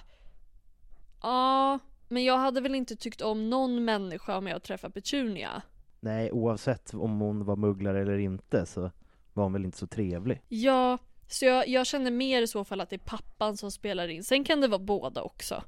[1.22, 5.62] Ja, men jag hade väl inte tyckt om någon människa om jag träffade Petunia.
[6.00, 8.92] Nej, oavsett om hon var mugglare eller inte så
[9.34, 10.42] var hon väl inte så trevlig.
[10.48, 14.08] Ja, så jag, jag känner mer i så fall att det är pappan som spelar
[14.08, 14.24] in.
[14.24, 15.64] Sen kan det vara båda också.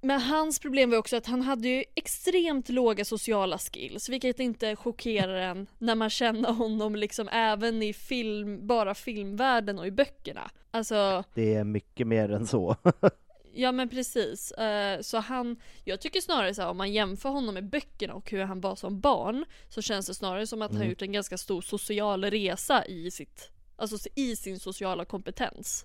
[0.00, 4.76] Men hans problem var också att han hade ju extremt låga sociala skills, vilket inte
[4.76, 10.50] chockerar en när man känner honom liksom även i film, bara filmvärlden och i böckerna.
[10.70, 12.76] Alltså, Det är mycket mer än så.
[13.54, 14.52] ja men precis.
[14.52, 18.30] Eh, så han, jag tycker snarare så här, om man jämför honom med böckerna och
[18.30, 20.88] hur han var som barn, så känns det snarare som att han Mm.
[20.90, 25.84] gjort en ganska stor social resa i sitt, alltså i sin sociala kompetens.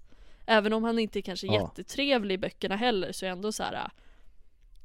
[0.52, 1.54] Även om han inte är kanske Ja.
[1.62, 3.92] jättetrevlig i böckerna heller så är ändå så här.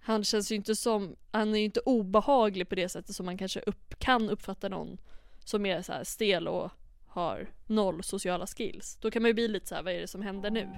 [0.03, 3.39] Han känns ju inte som, han är ju inte obehaglig på det sättet som man
[3.39, 4.99] kanske upp, kan uppfatta någon
[5.45, 6.71] som är så här stel och
[7.07, 8.97] har noll sociala skills.
[9.01, 10.69] Då kan man ju bli lite så här, vad är det som händer nu?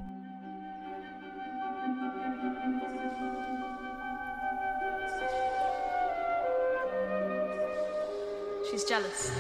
[8.71, 9.33] She's jealous.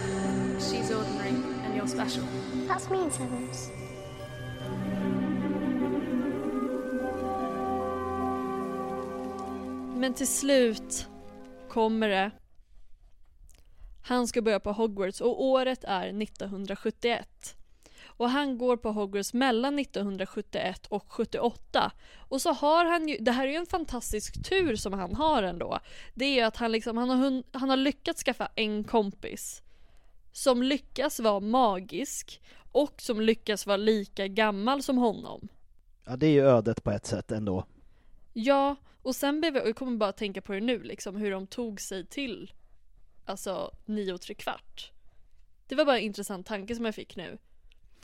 [0.58, 1.34] She's ordinary
[1.64, 2.24] and you're special.
[2.68, 3.70] That's mean, Severus.
[9.98, 11.06] Men till slut
[11.68, 12.30] kommer det.
[14.04, 17.56] Han ska börja på Hogwarts och året är 1971.
[18.04, 21.92] Och han går på Hogwarts mellan 1971 och 78.
[22.18, 25.42] Och så har han ju, det här är ju en fantastisk tur som han har
[25.42, 25.78] ändå.
[26.14, 29.62] Det är ju att han liksom, han har, han har lyckats skaffa en kompis.
[30.32, 32.40] Som lyckas vara magisk
[32.72, 35.48] och som lyckas vara lika gammal som honom.
[36.04, 37.64] Ja, det är ju ödet på ett sätt ändå.
[38.40, 41.30] Ja, och sen blev jag, och jag kommer bara tänka på det nu liksom, hur
[41.30, 42.52] de tog sig till
[43.24, 44.92] alltså nio och tre kvart.
[45.66, 47.38] Det var bara en intressant tanke som jag fick nu.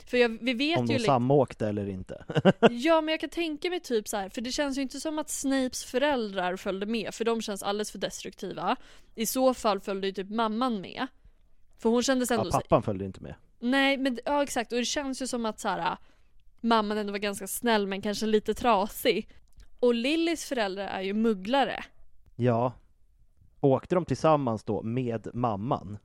[0.05, 2.25] För jag, vi vet Om ju de liksom, samåkte eller inte.
[2.71, 5.19] Ja men jag kan tänka mig typ så här, för det känns ju inte som
[5.19, 8.75] att Snapes föräldrar följde med, för de känns alldeles för destruktiva.
[9.15, 11.07] I så fall följde ju typ mamman med.
[11.77, 13.35] För hon kändes ändå Ja, pappan följde inte med.
[13.59, 15.97] Nej men ja exakt, och det känns ju som att så här,
[16.61, 19.29] mamman ändå var ganska snäll men kanske lite trasig.
[19.79, 21.83] Och Lillys föräldrar är ju mugglare.
[22.35, 22.73] Ja.
[23.59, 25.97] Åkte de tillsammans då med mamman?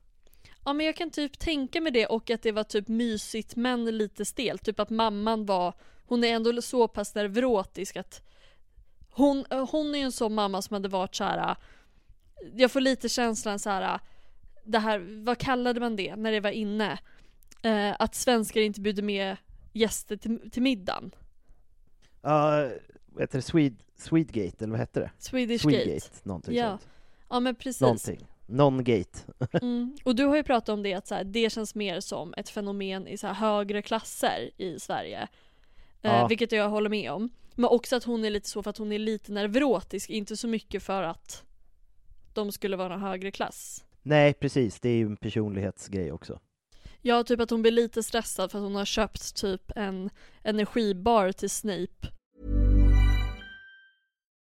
[0.64, 3.84] Ja men jag kan typ tänka mig det och att det var typ mysigt men
[3.84, 4.64] lite stelt.
[4.64, 5.74] Typ att mamman var,
[6.06, 8.22] hon är ändå så pass neurotisk att
[9.10, 11.56] hon, hon är ju en sån mamma som hade varit så här.
[12.54, 14.00] jag får lite känslan så här.
[14.64, 16.98] det här, vad kallade man det när det var inne?
[17.62, 19.36] Eh, att svenskar inte bjuder med
[19.72, 21.14] gäster till, till middagen.
[22.22, 22.70] Ja,
[23.12, 23.42] vad heter det?
[23.42, 25.10] Swede, Swedegate, eller vad hette det?
[25.18, 26.08] Swedish Swedegate, Gate.
[26.22, 26.88] någonting Ja, sånt.
[27.30, 27.80] Ja men precis.
[27.80, 28.26] Någonting.
[28.46, 29.18] Non-gate.
[29.62, 29.96] Mm.
[30.04, 32.48] Och du har ju pratat om det att så här, det känns mer som ett
[32.48, 35.20] fenomen i så här, högre klasser i Sverige.
[36.02, 36.26] Eh, Ja.
[36.26, 37.28] vilket jag håller med om.
[37.54, 40.48] Men också att hon är lite så för att hon är lite neurotisk, inte så
[40.48, 41.44] mycket för att
[42.34, 43.84] de skulle vara en högre klass.
[44.02, 44.80] Nej, precis.
[44.80, 46.40] Det är ju en personlighetsgrej också.
[47.02, 50.10] Ja, typ att hon blir lite stressad för att hon har köpt typ en
[50.42, 52.08] energibar till Snape.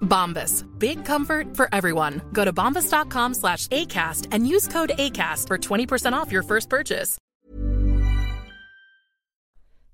[0.00, 0.64] Bombas.
[0.78, 2.20] Big comfort for everyone.
[2.32, 7.18] Go to bombas.com slash ACAST and use code ACAST for 20% off your first purchase.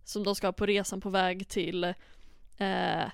[0.04, 1.84] Som de ska på resan på väg till,
[2.58, 3.04] eh,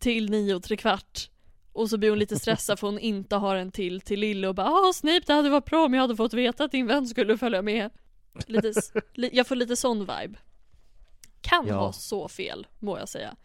[0.00, 1.28] till nio och tre kvart.
[1.72, 4.54] Och så blir hon lite stressad för hon inte har en till till Lille och
[4.54, 7.06] bara ah Snape det hade varit bra om jag hade fått veta att din vän
[7.06, 7.90] skulle följa med.
[8.46, 8.72] Lite,
[9.14, 10.38] jag får lite sån vibe.
[11.40, 11.74] Kan Ja.
[11.74, 13.36] ha så fel, må jag säga.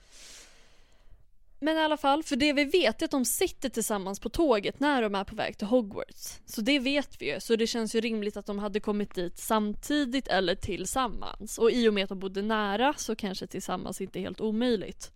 [1.59, 4.79] Men i alla fall, för det vi vet är att de sitter tillsammans på tåget
[4.79, 6.39] när de är på väg till Hogwarts.
[6.45, 9.37] Så det vet vi ju, så det känns ju rimligt att de hade kommit dit
[9.37, 11.57] samtidigt eller tillsammans.
[11.57, 15.11] Och i och med att de bodde nära så kanske tillsammans inte är helt omöjligt.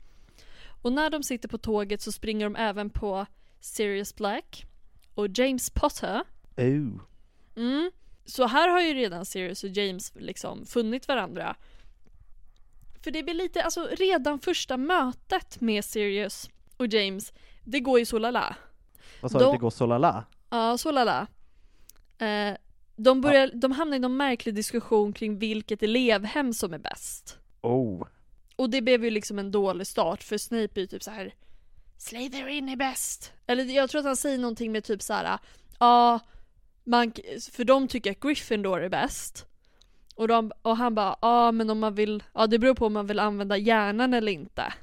[0.81, 3.25] Och när de sitter på tåget så springer de även på
[3.59, 4.65] Sirius Black
[5.15, 6.23] och James Potter.
[6.57, 7.01] Oh.
[7.55, 7.91] Mm.
[8.25, 11.55] Så här har ju redan Sirius och James liksom funnit varandra.
[13.03, 17.33] För det blir lite, alltså redan första mötet med Sirius och James,
[17.63, 18.55] det går ju så lala.
[19.21, 20.25] Vad sa De- du, det går så lala?
[20.49, 21.27] Ja, så lala.
[22.17, 22.53] Eh,
[22.95, 27.37] de, börjar, de hamnar i någon märklig diskussion kring vilket elevhem som är bäst.
[27.61, 28.07] Oh.
[28.55, 31.33] Och det blev ju liksom en dålig start för Snape är ju typ så här.
[31.97, 33.31] Slytherin är bäst.
[33.47, 35.39] Eller jag tror att han säger någonting med typ så här.
[35.79, 36.19] Ja,
[36.83, 37.13] man,
[37.51, 39.45] för de tycker att Gryffindor är bäst.
[40.21, 42.93] Och, de, och han bara, ja men om man vill, ja det beror på om
[42.93, 44.73] man vill använda hjärnan eller inte.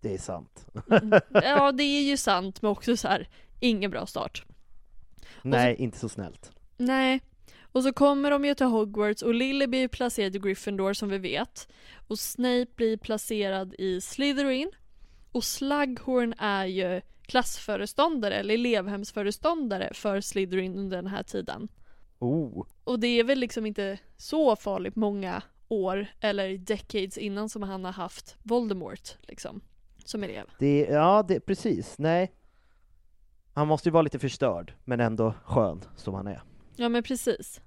[0.00, 0.66] Det är sant.
[1.32, 3.28] Ja det är ju sant men också så här,
[3.60, 4.44] ingen bra start.
[5.42, 6.50] Nej, inte så snällt.
[6.76, 7.20] Nej.
[7.72, 11.08] Och så kommer de ju till Hogwarts och Lily blir ju placerad i Gryffindor som
[11.08, 11.68] vi vet.
[12.08, 14.70] Och Snape blir placerad i Slytherin.
[15.32, 21.68] Och Slughorn är ju klassföreståndare eller elevhemsföreståndare för Slytherin under den här tiden.
[22.18, 22.66] Oh.
[22.84, 27.84] Och det är väl liksom inte så farligt många år eller decades innan som han
[27.84, 29.60] har haft Voldemort liksom
[30.04, 30.44] som elev.
[30.58, 31.94] Det, ja, det, precis.
[31.98, 32.32] Nej.
[33.54, 36.42] Han måste ju vara lite förstörd, men ändå skön som han är.
[36.76, 37.60] Ja men precis.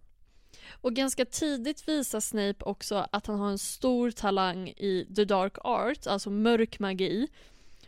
[0.72, 5.58] Och ganska tidigt visar Snape också att han har en stor talang i the dark
[5.64, 7.28] art, alltså mörk magi.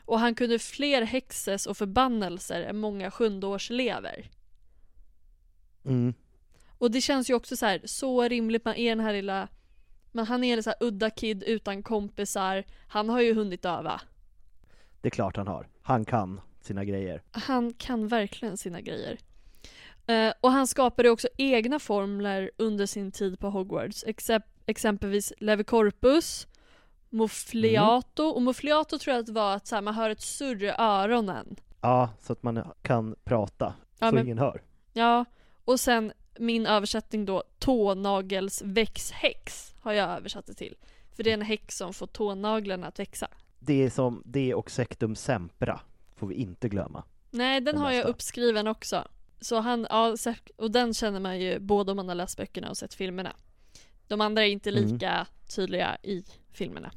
[0.05, 4.29] Och han kunde fler häxes och förbannelser än många sjundeårselever.
[5.85, 6.13] Mm.
[6.83, 9.47] Och det känns ju också så här, så rimligt, man är den här lilla
[10.11, 14.01] men han är en så här udda kid utan kompisar, han har ju hunnit öva.
[15.01, 15.67] Det är klart han har.
[15.81, 17.21] Han kan sina grejer.
[17.31, 19.17] Han kan verkligen sina grejer.
[20.07, 24.05] Eh, och han skapade också egna formler under sin tid på Hogwarts.
[24.05, 26.47] Excep- exempelvis Levicorpus,
[27.09, 28.23] Mofliato.
[28.23, 30.73] Och Mofliato tror jag att det var att så här, man hör ett surr i
[30.77, 31.55] öronen.
[31.81, 34.61] Ja, så att man kan prata, Ja, så men- ingen hör.
[34.93, 35.25] Ja,
[35.65, 40.75] och sen min översättning då, tånagelsväxthäx har jag översatt det till.
[41.15, 43.27] För det är en häx som får tånaglarna att växa.
[43.59, 45.79] Det är som det och Sectum Sempra,
[46.15, 47.03] får vi inte glömma.
[47.31, 48.09] Nej, den Den har jag nästa.
[48.09, 49.07] uppskriven också.
[49.41, 50.15] Så han, ja,
[50.55, 53.33] och den känner man ju både om man har läst böckerna och sett filmerna.
[54.07, 54.83] De andra är inte Mm.
[54.83, 56.91] lika tydliga i filmerna.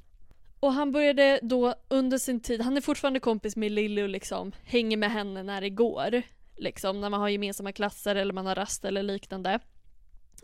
[0.60, 4.52] Och han började då under sin tid, han är fortfarande kompis med Lily och liksom
[4.64, 6.22] hänger med henne när det går.
[6.56, 9.50] Liksom när man har gemensamma klasser eller man har rast eller liknande.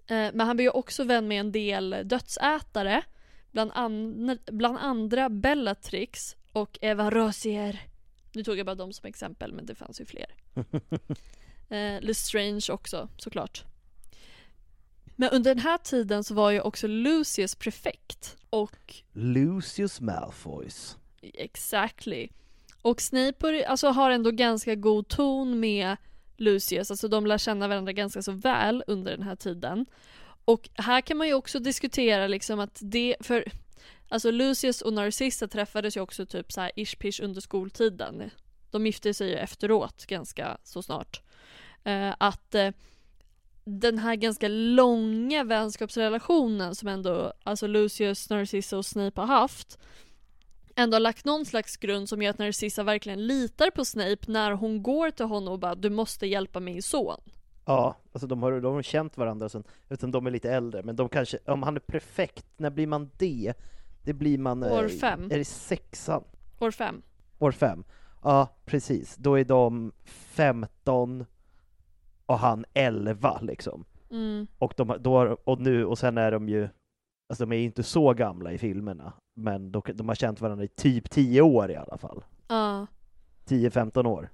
[0.06, 3.02] Eh, Men han blir ju också vän med en del dödsätare.
[3.50, 7.80] Bland, an- bland andra Bellatrix och Eva Rosier.
[8.34, 10.26] Nu tog jag bara dem som exempel men det fanns ju fler.
[11.68, 13.64] Eh, Lestrange också såklart.
[15.16, 18.36] Men under den här tiden så var ju också Lucius prefekt.
[18.50, 20.96] Och Lucius Malfoys.
[21.22, 22.28] Exactly.
[22.82, 25.96] Och Snape alltså, har ändå ganska god ton med
[26.36, 29.86] Lucius, alltså de lär känna varandra ganska så väl under den här tiden.
[30.44, 33.44] Och här kan man ju också diskutera liksom att det, för
[34.08, 38.30] alltså Lucius och Narcissa träffades ju också typ så här ish-pish under skoltiden.
[38.70, 41.22] De gifte sig ju efteråt ganska så snart.
[41.84, 42.70] Eh, att eh,
[43.64, 49.78] den här ganska långa vänskapsrelationen som ändå alltså Lucius, Narcissa och Snape har haft
[50.76, 54.52] ändå har lagt någon slags grund som gör att Narcissa verkligen litar på Snape när
[54.52, 57.20] hon går till honom och bara du måste hjälpa min son.
[57.64, 60.96] Ja, alltså de har, de har känt varandra sen, utan de är lite äldre, men
[60.96, 63.54] de kanske, om han är perfekt, när blir man det?
[64.04, 64.64] Det blir man...
[64.64, 65.28] År eh, fem.
[65.30, 66.24] Är det sexan?
[66.58, 67.02] År fem.
[67.38, 67.84] År fem?
[68.22, 69.16] Ja, precis.
[69.16, 71.24] Då är de 15
[72.26, 73.84] och han 11 liksom.
[74.10, 74.46] Mm.
[74.58, 76.68] Och, de, då, och nu, och sen är de ju,
[77.28, 80.64] alltså de är ju inte så gamla i filmerna, men de, de har känt varandra
[80.64, 82.24] i typ 10 år i alla fall.
[82.48, 82.86] Ja.
[83.46, 84.30] 10-15 år.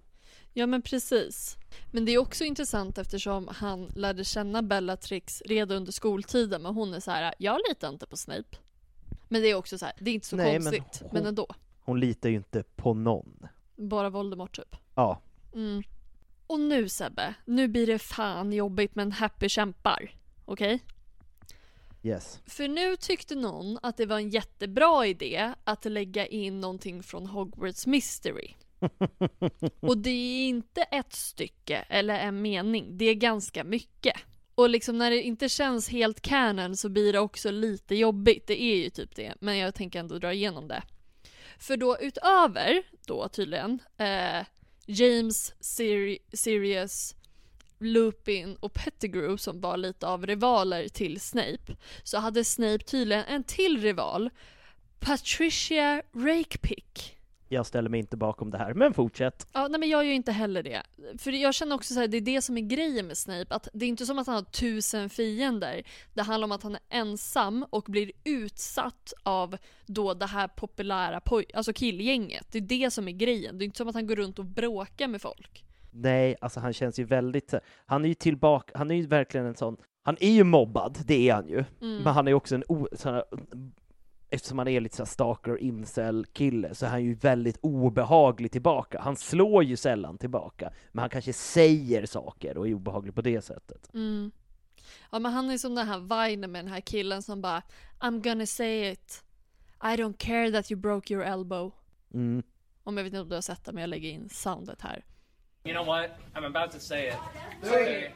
[0.53, 1.57] Ja men precis.
[1.93, 6.95] Men det är också intressant eftersom han lärde känna Bellatrix redan under skoltiden men hon
[6.95, 8.57] är så här: jag litar inte på Snape.
[9.29, 11.27] Men det är också så här, det är inte så Nej, men konstigt, men, hon-
[11.27, 11.47] ändå.
[11.81, 13.47] Hon litar ju inte på någon.
[13.77, 14.77] Bara Voldemort typ.
[14.95, 15.21] Ja.
[15.55, 15.83] Mm.
[16.47, 20.11] Och nu Sebbe, nu blir det fan jobbigt men Happy kämpar.
[20.45, 20.85] Okej?
[22.03, 22.41] Yes.
[22.47, 27.27] För nu tyckte någon att det var en jättebra idé att lägga in någonting från
[27.27, 28.55] Hogwarts Mystery.
[29.81, 34.17] Och det är inte ett stycke eller en mening, det är ganska mycket.
[34.55, 38.63] Och liksom när det inte känns helt canon så blir det också lite jobbigt, det
[38.63, 39.35] är ju typ det.
[39.41, 40.83] Men jag tänker ändå dra igenom det.
[41.59, 44.47] För då utöver, då tydligen, eh,
[44.87, 47.15] James, Siri Sirius,
[47.79, 53.45] Lupin och Pettigrew som var lite av rivaler till Snape så hade Snape tydligen en
[53.45, 54.31] till rival,
[55.01, 57.15] Patricia Rakepick.
[57.51, 59.47] Jag ställer mig inte bakom det här, men fortsätt.
[59.53, 60.83] Ja, nej men jag gör ju inte heller det.
[61.19, 63.69] För jag känner också så här, det är det som är grejen med Snape, att
[63.73, 65.83] det är inte som att han har tusen fiender.
[66.15, 69.57] Det handlar om att han är ensam och blir utsatt av
[69.87, 72.47] då det här populära poj- alltså killgänget.
[72.53, 73.59] Det är det som är grejen.
[73.59, 75.65] Det är inte som att han går runt och bråkar med folk.
[75.99, 77.55] Nej, alltså han känns ju väldigt,
[77.87, 81.29] han är ju tillbaka, han är ju verkligen en sån, han är ju mobbad, det
[81.29, 82.03] är han ju, Mm.
[82.03, 83.25] men han är också en o, sån här,
[84.31, 89.01] eftersom han är lite såhär stalker incel kille så är han ju väldigt obehaglig tillbaka.
[89.01, 93.43] Han slår ju sällan tillbaka, men han kanske säger saker och är obehaglig på det
[93.43, 93.95] sättet.
[93.95, 94.31] Mm.
[95.11, 97.63] Ja men han är som den här vinen med den här killen som bara
[98.01, 99.25] I'm gonna say it.
[99.83, 101.73] I don't care that you broke your elbow.
[102.15, 102.43] Mm.
[102.85, 105.05] Om jag vet inte om du har sett det men jag lägger in soundet här.
[105.69, 106.11] You know what?
[106.35, 107.15] I'm about to say it.
[107.63, 108.11] Okay.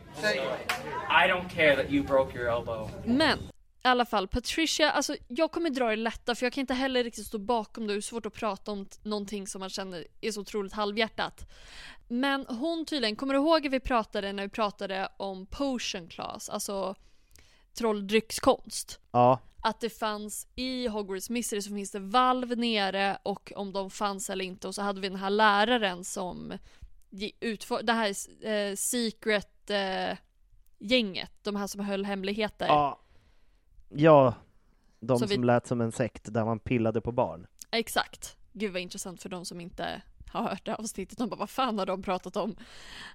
[1.25, 2.91] I don't care that you broke your elbow.
[3.05, 3.39] Men
[3.85, 7.05] i alla fall, Patricia, alltså jag kommer dra det lätta för jag kan inte heller
[7.05, 7.93] riktigt stå bakom det.
[7.93, 11.51] Det är svårt att prata om någonting som man känner är så otroligt halvhjärtat.
[12.09, 16.49] Men hon tydligen, kommer du ihåg att vi pratade när vi pratade om potion class,
[16.49, 16.95] alltså
[17.79, 19.01] trolldryckskonst?
[19.11, 23.91] Ja, Att det fanns i Hogwarts Mystery så finns det valv nere och om de
[23.91, 26.53] fanns eller inte och så hade vi den här läraren som
[27.41, 28.09] utför, det här
[28.47, 30.19] eh, secret eh,
[30.79, 32.67] gänget, de här som höll hemligheter.
[32.67, 33.01] ja,
[33.89, 34.35] ja
[35.01, 37.47] de vi- som lät som en sekt där man pillade på barn.
[37.71, 38.37] Exakt.
[38.53, 40.03] Gud vad intressant för de som inte
[40.33, 41.19] har hört det här avsnittet.
[41.19, 42.57] De bara, vad fan har de pratat om?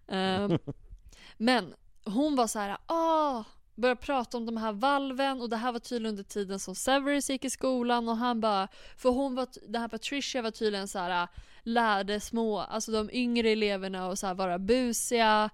[0.08, 0.58] Ehm,
[1.38, 1.74] men
[2.06, 3.44] hon var så här, ah,
[3.76, 7.30] började prata om de här valven och det här var tydligen under tiden som Severus
[7.30, 8.68] gick i skolan och han bara,
[8.98, 11.28] för hon var, den här Patricia var tydligen så här,
[11.68, 15.50] lärde små, alltså de yngre eleverna att så vara busiga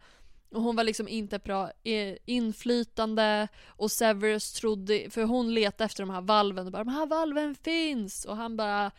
[0.51, 6.03] och hon var liksom inte bra eh, inflytande och Severus trodde, för hon letade efter
[6.03, 8.91] de här valven och bara de här valven finns och han bara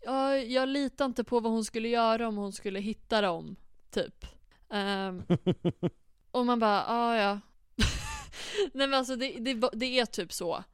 [0.00, 3.56] ja, jag litar inte på vad hon skulle göra om hon skulle hitta dem,
[3.90, 4.26] typ.
[4.70, 5.22] Ehm,
[6.30, 7.40] och man bara, ja ja.
[8.72, 10.64] Nej men alltså det, det, det är typ så.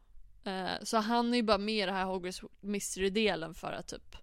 [0.44, 4.16] Eh, så han är ju bara med i det här Hogwarts Mystery-delen för att typ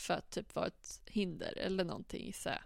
[0.00, 2.60] för att typ vara ett hinder eller någonting gissar jag.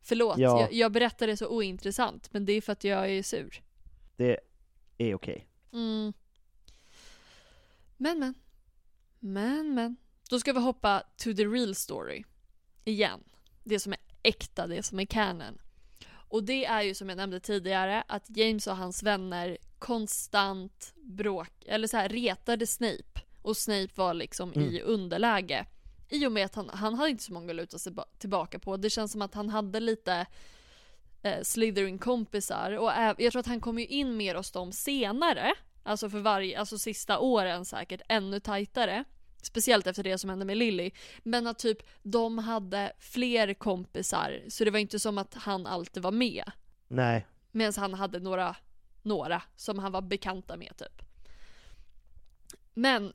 [0.00, 0.60] Förlåt, Ja.
[0.60, 3.62] jag, jag berättar det så ointressant men det är för att jag är sur.
[4.16, 4.38] Det
[4.98, 5.48] är okej.
[5.72, 6.12] Mm.
[7.96, 8.34] Men men.
[9.20, 9.96] Men men.
[10.30, 12.24] Då ska vi hoppa to the real story.
[12.84, 13.20] Igen.
[13.64, 15.58] Det som är äkta, det som är canon.
[16.28, 21.50] Och det är ju som jag nämnde tidigare att James och hans vänner konstant bråk,
[21.66, 23.20] eller så här retade Snape.
[23.42, 24.82] Och Snape var liksom i Mm.
[24.84, 25.66] underläge.
[26.14, 28.58] I och med att han, han hade inte så många att luta sig ba- tillbaka
[28.58, 28.76] på.
[28.76, 30.26] Det känns som att han hade lite
[31.22, 32.72] eh, Slytherin-kompisar.
[32.72, 35.52] Och ä- jag tror att han kom ju in mer hos dem senare.
[35.82, 39.04] Alltså för varje, alltså sista åren säkert ännu tajtare.
[39.42, 40.90] Speciellt efter det som hände med Lily.
[41.22, 44.42] Men att typ de hade fler kompisar.
[44.48, 46.50] Så det var inte som att han alltid var med.
[46.88, 47.26] Nej.
[47.52, 48.56] Medan han hade några,
[49.02, 51.02] några som han var bekanta med typ.
[52.74, 53.12] Men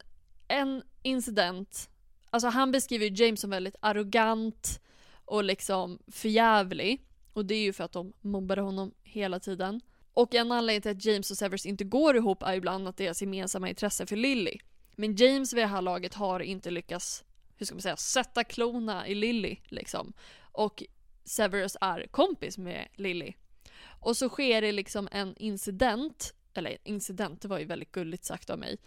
[0.48, 1.90] en incident,
[2.30, 4.82] alltså han beskriver ju James som väldigt arrogant
[5.26, 7.06] och liksom förjävlig.
[7.34, 9.82] Och det är ju för att de mobbade honom hela tiden.
[10.14, 12.98] Och en anledning till att James och Severus inte går ihop är ju bland annat
[12.98, 14.58] deras gemensamma intresse för Lily.
[14.96, 17.24] Men James vid det här laget har inte lyckats,
[17.58, 20.14] hur ska man säga, sätta klona i Lily liksom.
[20.52, 20.84] Och
[21.24, 23.34] Severus är kompis med Lily.
[24.00, 28.50] Och så sker det liksom en incident, eller incident, det var ju väldigt gulligt sagt
[28.50, 28.78] av mig.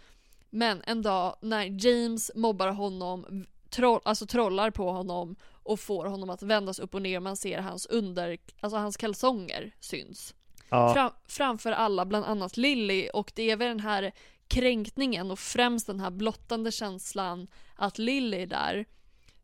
[0.55, 6.31] Men en dag när James mobbar honom, troll, alltså trollar på honom och får honom
[6.31, 10.35] att vändas upp och ner man ser hans under, alltså hans kalsonger syns.
[10.71, 10.93] Ja.
[10.95, 14.13] Fram, framför alla, bland annat Lily och det är väl den här
[14.49, 18.85] kränkningen och främst den här blottande känslan att Lily är där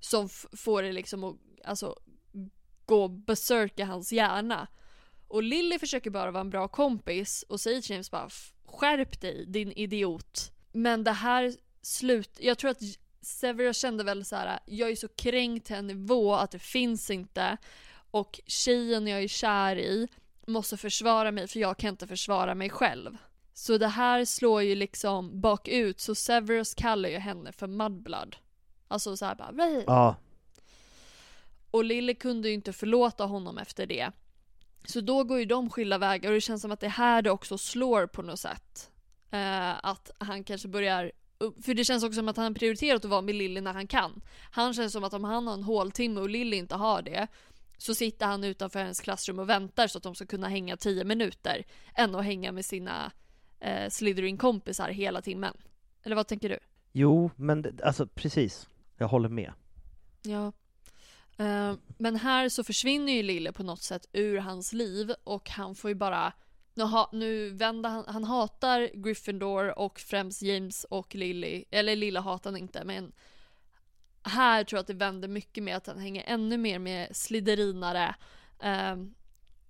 [0.01, 1.97] som får det liksom att alltså,
[2.87, 4.67] gå och besöka hans hjärna.
[5.29, 9.21] Och Lily försöker bara vara en bra kompis och säger till James bara "F- skärp
[9.21, 10.53] dig din idiot.
[10.73, 12.83] Men det här slut, jag tror att
[13.21, 17.11] Severus kände väl så här: jag är så kränkt till en nivå att det finns
[17.11, 17.57] inte
[18.11, 20.09] och tjejen jag är kär i
[20.47, 23.17] måste försvara mig för jag kan inte försvara mig själv.
[23.55, 28.37] Så det här slår ju liksom bakut så Severus kallar ju henne för Mudblood.
[28.89, 29.85] Alltså såhär bara Ray.
[29.87, 30.17] Ja.
[31.71, 34.11] Och Lily kunde ju inte förlåta honom efter det.
[34.85, 37.31] Så då går ju de skilda vägar och det känns som att det här det
[37.31, 38.91] också slår på något sätt.
[39.31, 41.13] Eh, att han kanske börjar
[41.63, 44.21] för det känns också som att han prioriterat att vara med Lily när han kan.
[44.51, 47.29] Han känns som att om han har en håltimme och Lily inte har det
[47.79, 51.05] så sitter han utanför hennes klassrum och väntar så att de ska kunna hänga 10
[51.05, 51.65] minuter
[51.95, 53.13] än att hänga med sina
[53.61, 55.57] eh, Slytherin-kompisar hela timmen.
[56.03, 56.59] Eller vad tänker du?
[56.93, 58.69] Jo, men det, alltså precis.
[58.97, 59.53] Jag håller med.
[60.23, 60.53] Ja.
[61.37, 65.75] Eh, men här så försvinner ju Lille på något sätt ur hans liv och han
[65.75, 66.33] får ju bara
[66.79, 72.21] nu, ha, nu vänder han, han hatar Gryffindor och främst James och Lily, eller Lilla
[72.21, 73.13] hatar han inte men
[74.23, 78.15] här tror jag att det vänder mycket med att han hänger ännu mer med sliderinare
[78.93, 79.15] um,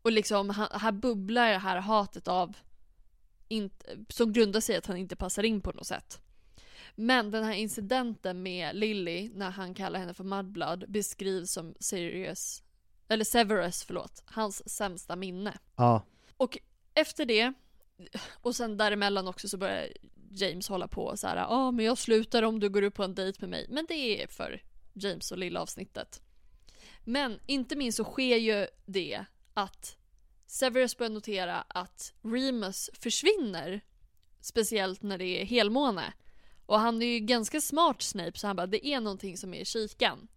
[0.02, 2.56] och liksom här bubblar det här hatet av
[3.48, 6.20] inte, som grundar sig i att han inte passar in på något sätt.
[6.94, 12.62] Men den här incidenten med Lily när han kallar henne för Mudblood beskrivs som Sirius,
[13.08, 15.58] eller Severus förlåt, hans sämsta minne.
[15.76, 16.02] Ja.
[16.36, 16.58] Och
[17.00, 17.52] efter det,
[18.42, 19.88] och sen däremellan också så börjar
[20.30, 23.04] James hålla på så här, ja ah, men jag slutar om du går upp på
[23.04, 23.66] en dejt med mig.
[23.68, 26.22] Men det är för James och lilla avsnittet.
[27.04, 29.24] Men inte minst så sker ju det
[29.54, 29.96] att
[30.46, 33.80] Severus börjar notera att Remus försvinner.
[34.40, 36.12] Speciellt när det är helmåne.
[36.66, 39.60] Och han är ju ganska smart Snape så han bara det är någonting som är
[39.60, 40.28] i kikan.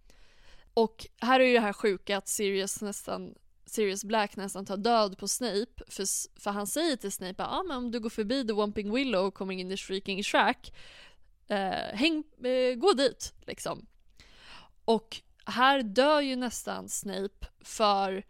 [0.74, 3.36] Och här är ju det här sjuka att Sirius nästan
[3.72, 6.06] Sirius Black nästan tar död på Snape för,
[6.42, 9.34] för han säger till Snape ah, men om du går förbi The Womping Willow och
[9.34, 10.74] kommer in i Shrieking Shack
[11.48, 13.86] eh, häng, eh, gå dit liksom.
[14.86, 18.24] Och här dör ju nästan Snape för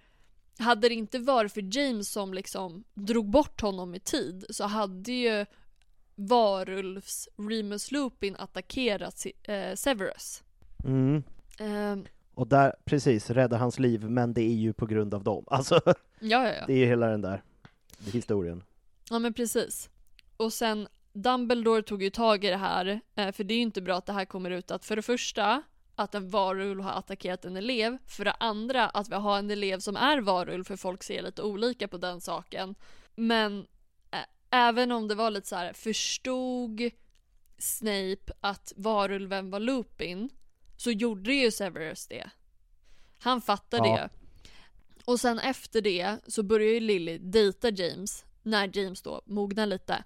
[0.59, 5.11] hade det inte varit för James som liksom drog bort honom i tid så hade
[5.11, 5.45] ju
[6.15, 10.43] varulvs Remus Lupin attackerat eh, Severus.
[10.83, 11.23] Mm.
[11.59, 15.45] Um, och där, precis, rädda hans liv, men det är ju på grund av dem.
[15.51, 16.65] Alltså, ja, ja, ja.
[16.67, 17.43] det är ju hela den där
[17.99, 18.63] historien.
[19.09, 19.89] Ja men precis.
[20.37, 23.81] Och sen Dumbledore tog ju tag i det här, eh, för det är ju inte
[23.81, 25.63] bra att det här kommer ut att för det första
[25.95, 29.79] att en varulv har attackerat en elev, för det andra att vi har en elev
[29.79, 32.75] som är varulv, för folk ser lite olika på den saken.
[33.15, 33.67] Men
[34.11, 34.19] äh,
[34.49, 36.81] även om det var lite så här, förstod
[37.57, 40.29] Snape att varulven var Lupin
[40.81, 42.29] så gjorde ju Severus det.
[43.19, 43.95] Han fattade ja.
[43.95, 44.09] det.
[45.05, 50.03] Och sen efter det så började ju Lily dejta James när James då mognar lite.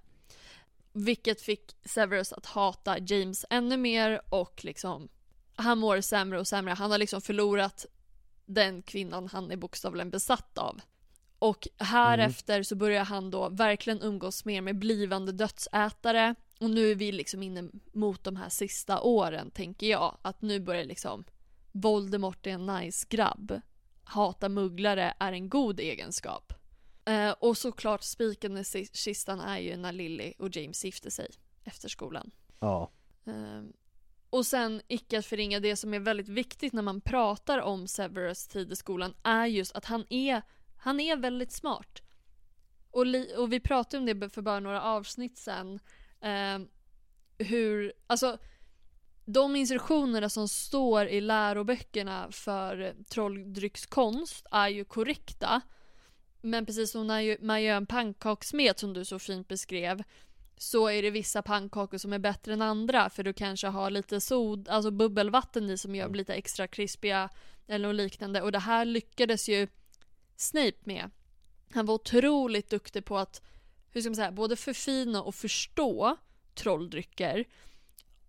[0.93, 5.09] Vilket fick Severus att hata James ännu mer och liksom
[5.55, 6.73] han mår sämre och sämre.
[6.73, 7.85] Han har liksom förlorat
[8.45, 10.81] den kvinnan han är bokstavligen besatt av.
[11.39, 12.63] Och härefter mm.
[12.63, 16.35] så börjar han då verkligen umgås mer med blivande dödsätare.
[16.59, 20.17] Och nu är vi liksom inne mot de här sista åren tänker jag.
[20.21, 21.23] Att nu börjar liksom
[21.71, 23.61] Voldemort är en nice grabb.
[24.03, 26.53] Hata mugglare är en god egenskap.
[27.05, 31.27] Eh, och såklart spiken i kistan är ju när Lily och James gifter sig
[31.63, 32.31] efter skolan.
[32.59, 32.91] Ja.
[33.25, 33.63] Eh,
[34.29, 38.47] och sen, icke att förringa det som är väldigt viktigt när man pratar om Severus
[38.47, 40.41] tid i skolan är just att han är,
[40.77, 42.01] han är väldigt smart.
[42.91, 45.79] Och, li, och vi pratade om det för bara några avsnitt sen.
[46.25, 46.59] Eh,
[47.37, 48.37] hur, alltså
[49.25, 55.61] de instruktionerna som står i läroböckerna för trolldryckskonst är ju korrekta.
[56.41, 60.03] Men precis som när man gör en pannkakssmet som du så fint beskrev
[60.57, 64.21] så är det vissa pannkakor som är bättre än andra för du kanske har lite
[64.21, 66.15] sod, alltså bubbelvatten i som gör mm.
[66.15, 67.29] lite extra krispiga
[67.67, 69.67] eller något liknande och det här lyckades ju
[70.35, 71.09] Snape med.
[71.73, 73.41] Han var otroligt duktig på att,
[73.95, 76.17] hur ska man säga, både förfina och förstå
[76.53, 77.45] trolldrycker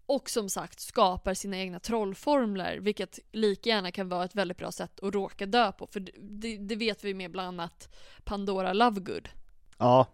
[0.07, 4.73] och som sagt skapar sina egna trollformler vilket lika gärna kan vara ett väldigt bra
[4.73, 7.95] sätt att råka dö på för det, det vet vi med bland annat
[8.25, 9.29] Pandora Lovegood.
[9.79, 10.07] Ja,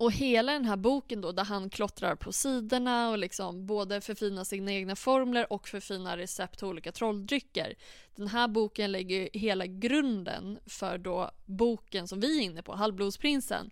[0.00, 4.44] och hela den här boken då där han klottrar på sidorna och liksom både förfinar
[4.44, 7.74] sina egna formler och förfinar recept till olika trolldrycker.
[8.16, 13.70] Den här boken lägger hela grunden för då boken som vi är inne på, Halvblodsprinsen.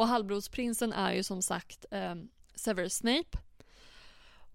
[0.00, 2.14] Och Halvblodsprinsen är ju som sagt eh,
[2.54, 3.38] Severus Snape.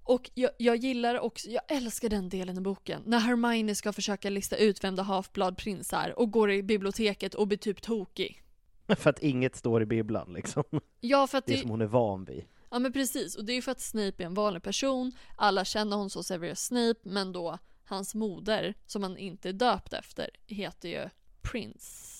[0.04, 3.02] Och jag, jag, gillar också, jag älskar den delen i boken.
[3.06, 7.34] När Hermione ska försöka lista ut vem The Half-Blood Prince är och går i biblioteket
[7.34, 8.44] och blir typ tokig.
[8.98, 10.64] För att inget står i bibblan liksom.
[11.02, 12.46] Ja, för att det är det, som hon är van vid.
[12.70, 15.66] Ja men precis, och det är ju för att Snape är en vanlig person, alla
[15.66, 20.30] känner honom som Severus Snape, men då hans moder, som han inte är döpt efter,
[20.48, 21.10] heter ju
[21.42, 22.15] Prince.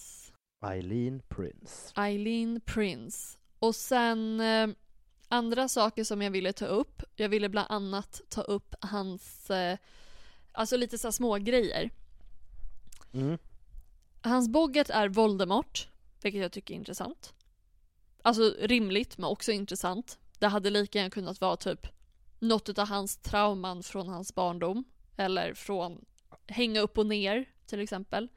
[0.70, 1.94] Eileen Prince.
[1.96, 3.38] Eileen Prince.
[3.60, 4.68] Och sen eh,
[5.28, 7.04] andra saker som jag ville ta upp.
[7.16, 9.78] Jag ville bland annat ta upp hans, eh,
[10.52, 11.90] alltså lite så små grejer.
[13.14, 13.38] Mm.
[14.22, 15.88] Hans boget är Voldemort,
[16.22, 17.34] vilket jag tycker är intressant.
[18.22, 20.20] Alltså rimligt, men också intressant.
[20.40, 21.88] Det hade lika gärna kunnat vara typ
[22.40, 24.84] något av hans trauman från hans barndom.
[25.18, 26.06] Eller från
[26.48, 28.30] hänga upp och ner, till exempel.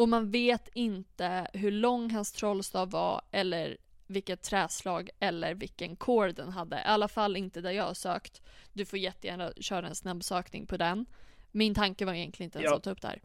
[0.00, 3.76] Och man vet inte hur lång hans trollstav var eller
[4.06, 6.76] vilket träslag eller vilken core den hade.
[6.76, 8.42] I alla fall inte där jag har sökt.
[8.72, 11.06] Du får jättegärna köra en snabb sökning på den.
[11.50, 12.76] Min tanke var egentligen inte ens Ja.
[12.76, 13.20] att ta upp det här.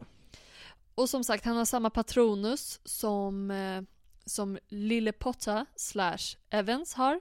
[0.94, 3.82] Och som sagt, han har samma patronus som, eh,
[4.24, 7.20] som Lille Potter slash Evans har.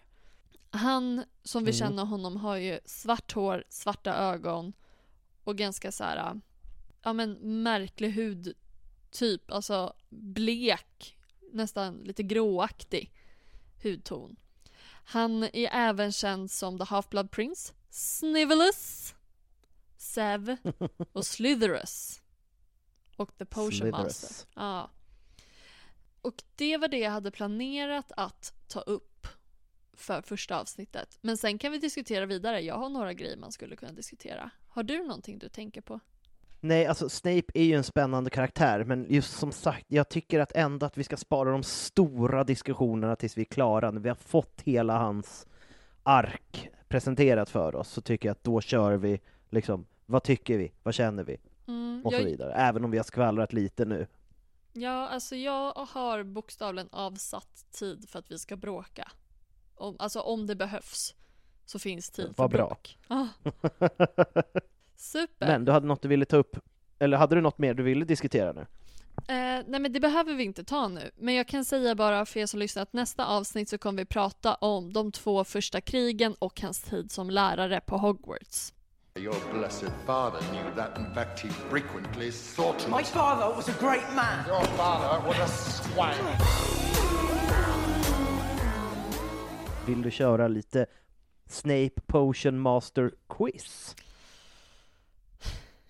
[0.71, 1.79] Han, som vi Mm.
[1.79, 4.73] känner honom, har ju svart hår, svarta ögon
[5.43, 6.41] och ganska så här,
[7.03, 8.09] ja men märklig
[9.15, 11.17] hudtyp, alltså blek,
[11.51, 13.11] nästan lite gråaktig
[13.83, 14.35] hudton.
[15.05, 19.15] Han är även känd som The Half-Blood Prince, Snivelus,
[19.97, 20.57] Sev
[21.11, 22.21] och Slitherus.
[23.17, 24.21] Och The Potion Slitherus.
[24.21, 24.47] Master.
[24.55, 24.91] Ja.
[26.21, 29.27] Och det var det jag hade planerat att ta upp
[29.93, 31.17] för första avsnittet.
[31.21, 32.61] Men sen kan vi diskutera vidare.
[32.61, 34.49] Jag har några grejer man skulle kunna diskutera.
[34.67, 35.99] Har du någonting du tänker på?
[36.67, 40.51] Nej, alltså Snape är ju en spännande karaktär, men just som sagt, jag tycker att
[40.51, 43.91] ändå att vi ska spara de stora diskussionerna tills vi är klara.
[43.91, 45.47] När vi har fått hela hans
[46.03, 50.71] ark presenterat för oss, så tycker jag att då kör vi liksom, vad tycker vi,
[50.83, 51.37] vad känner vi,
[51.67, 52.53] Mm, och så jag, vidare.
[52.53, 54.07] Även om vi har skvallrat lite nu.
[54.73, 59.11] ja, alltså jag har bokstavligen avsatt tid för att vi ska bråka.
[59.75, 61.15] Om, alltså om det behövs
[61.65, 62.67] så finns tid för Vad bra.
[62.67, 62.97] bråk.
[63.07, 63.27] Ah,
[64.95, 65.47] super!
[65.47, 66.57] Men du hade något du ville ta upp,
[66.99, 68.65] eller hade du något mer du ville diskutera nu?
[69.27, 71.11] Eh, nej men det behöver vi inte ta nu.
[71.15, 74.05] Men jag kan säga bara för er som lyssnar att nästa avsnitt så kommer vi
[74.05, 78.73] prata om de två första krigen och hans tid som lärare på Hogwarts.
[79.19, 80.97] Your blessed father knew that.
[80.97, 82.87] In fact, he frequently sought.
[82.89, 84.45] My father was a great man.
[84.47, 86.37] Your father was a swine.
[89.87, 90.85] Vill du köra lite
[91.49, 93.95] Snape Potion Master Quiz?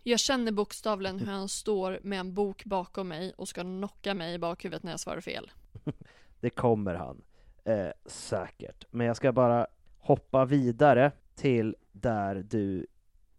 [0.08, 4.34] Jag känner bokstavligen hur han står med en bok bakom mig och ska knocka mig
[4.34, 5.52] i bakhuvudet när jag svarar fel.
[6.40, 7.22] Det kommer han.
[7.64, 8.86] Eh, säkert.
[8.92, 9.68] Men jag ska bara
[10.00, 12.88] hoppa vidare till där du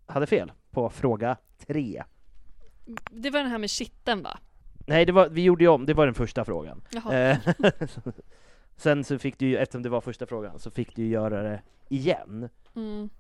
[0.07, 1.37] hade fel, på fråga
[1.67, 2.03] tre.
[3.11, 4.39] Det var den här med kitteln va?
[4.87, 6.83] Nej, det var, vi gjorde ju om, det var den första frågan.
[7.13, 7.39] Eh,
[8.77, 11.43] Sen så fick du ju, eftersom det var första frågan, så fick du ju göra
[11.43, 12.49] det igen.
[12.77, 13.11] Mm.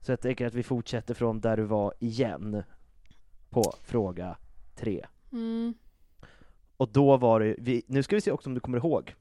[0.00, 2.62] Så jag tänker att vi fortsätter från där du var igen,
[3.52, 4.36] på fråga
[4.74, 5.06] tre.
[5.32, 5.74] Mm.
[6.76, 9.14] Och då var det, vi, nu ska vi se också om du kommer ihåg.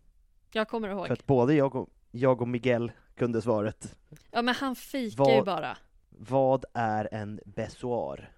[0.52, 1.08] Jag kommer ihåg.
[1.08, 3.96] För att både jag och, jag och Miguel kunde svaret.
[4.32, 5.78] Ja men han fikar Vad- ju bara.
[6.10, 8.32] Vad är en bessoar?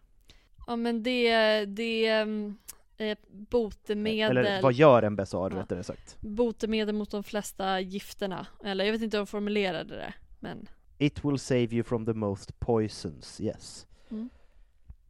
[0.67, 2.55] Ja men det, det är
[2.97, 4.37] ett botemedel.
[4.37, 5.59] Eller vad gör en bessoar Ja.
[5.61, 6.21] rättare sagt?
[6.21, 8.47] Botemedel mot de flesta gifterna.
[8.63, 10.13] Eller jag vet inte hur de formulerade det.
[10.39, 10.67] Men
[10.97, 13.87] It will save you from the most poisons, yes.
[14.11, 14.29] Mm.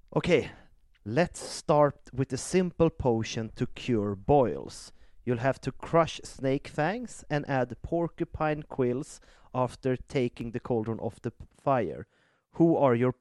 [0.10, 0.48] Okay,
[1.06, 4.94] let's start with a simple potion to cure boils.
[5.26, 9.22] You'll have to crush snake fangs and add porcupine quills
[9.54, 11.32] after taking the cauldron off the
[11.64, 12.06] fire.
[12.54, 13.14] Who are your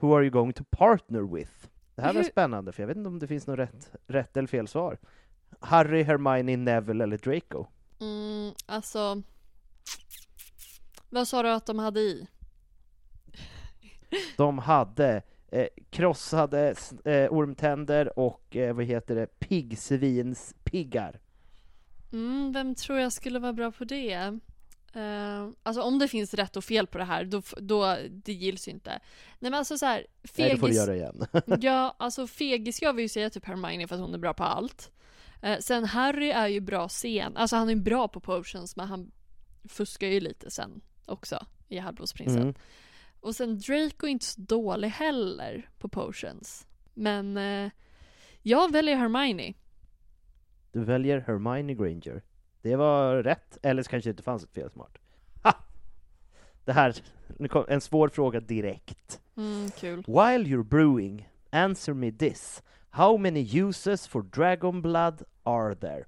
[0.00, 1.68] Who are you going to partner with?
[1.94, 4.48] Det här var spännande, för jag vet inte om det finns något rätt, rätt eller
[4.48, 4.98] fel svar.
[5.60, 7.66] Harry, Hermione, Neville eller Draco?
[8.00, 9.22] mm, alltså.
[11.10, 12.28] Vad sa du att de hade i?
[14.36, 16.74] De hade eh, krossade
[17.04, 21.20] eh, ormtänder och eh, vad heter det, piggsvinspiggar.
[22.12, 24.38] Mm, vem tror jag skulle vara bra på det?
[24.96, 28.68] Uh, alltså om det finns rätt och fel på det här, då, då det gills
[28.68, 28.90] ju inte.
[29.38, 31.26] Nej men alltså så här, Nej, då får du fegis, göra det igen.
[31.60, 34.44] ja, alltså fegis jag vill ju säga typ Hermione för att hon är bra på
[34.44, 34.90] allt.
[35.42, 39.10] Eh, sen Harry är ju bra sen, alltså han är bra på potions men han
[39.64, 42.42] fuskar ju lite sen också i Halvblodsprinsen.
[42.42, 42.54] Mm.
[43.20, 46.66] Och sen Draco är inte så dålig heller på potions.
[46.94, 47.70] Men eh,
[48.42, 49.54] jag väljer Hermione.
[50.72, 52.22] Du väljer Hermione Granger.
[52.62, 54.98] Det var rätt, eller så kanske det inte fanns ett fel smart.
[55.42, 55.54] Ha!
[56.64, 56.96] Det här,
[57.68, 59.20] en svår fråga direkt.
[59.36, 60.04] Mm, kul.
[60.06, 62.62] While you're brewing, answer me this.
[62.90, 66.04] How many uses for dragon blood are there?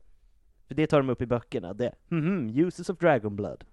[0.68, 1.74] För det tar de upp i böckerna.
[1.74, 3.64] Det, mhm, uses of dragon blood.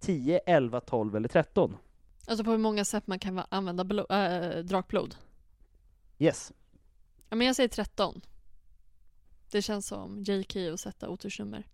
[0.00, 1.76] 10, 11, 12 eller 13?
[2.26, 5.16] Alltså på hur många sätt man kan använda äh, drakblod.
[6.18, 6.52] Yes.
[7.28, 8.20] Ja men jag säger 13.
[9.50, 11.66] Det känns som JK att sätta otursnummer.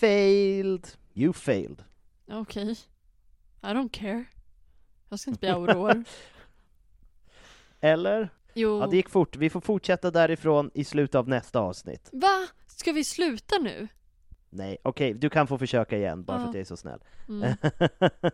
[0.00, 0.88] Failed.
[1.14, 1.84] You failed.
[2.28, 2.70] Okej.
[3.62, 4.24] I don't care.
[5.08, 6.04] Jag ska inte bli auror.
[7.80, 8.28] Eller?
[8.54, 8.80] Jo.
[8.80, 9.36] Ja, det gick fort.
[9.36, 12.08] Vi får fortsätta därifrån i slutet av nästa avsnitt.
[12.12, 12.46] Va?
[12.66, 13.88] Ska vi sluta nu?
[14.50, 16.48] Nej, okej, du kan få försöka igen bara för Ja.
[16.48, 17.00] att jag är så snäll.
[17.28, 17.56] Mm.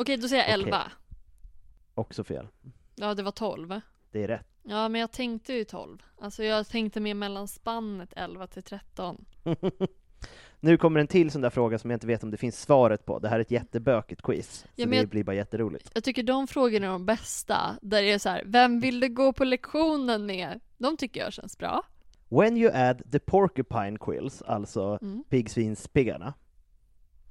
[0.00, 0.82] Okej, då säger jag 11.
[1.94, 2.46] Också fel.
[2.94, 3.80] Ja, det var 12.
[4.12, 4.46] Det är rätt.
[4.62, 6.02] Ja, men jag tänkte ju 12.
[6.20, 9.24] Alltså jag tänkte mer mellan spannet 11 till 13.
[10.60, 13.04] nu kommer en till sån där fråga som jag inte vet om det finns svaret
[13.06, 13.18] på.
[13.18, 14.58] Det här är ett jättebökigt quiz.
[14.58, 15.90] Så Ja, men det jag- blir bara jätteroligt.
[15.94, 17.76] Jag tycker de frågorna är de bästa.
[17.82, 20.60] Där det är så här, vem vill du gå på lektionen med?
[20.78, 21.82] De tycker jag känns bra.
[22.28, 25.24] When you add the porcupine quills, alltså Mm.
[25.28, 26.34] piggsvinspiggarna,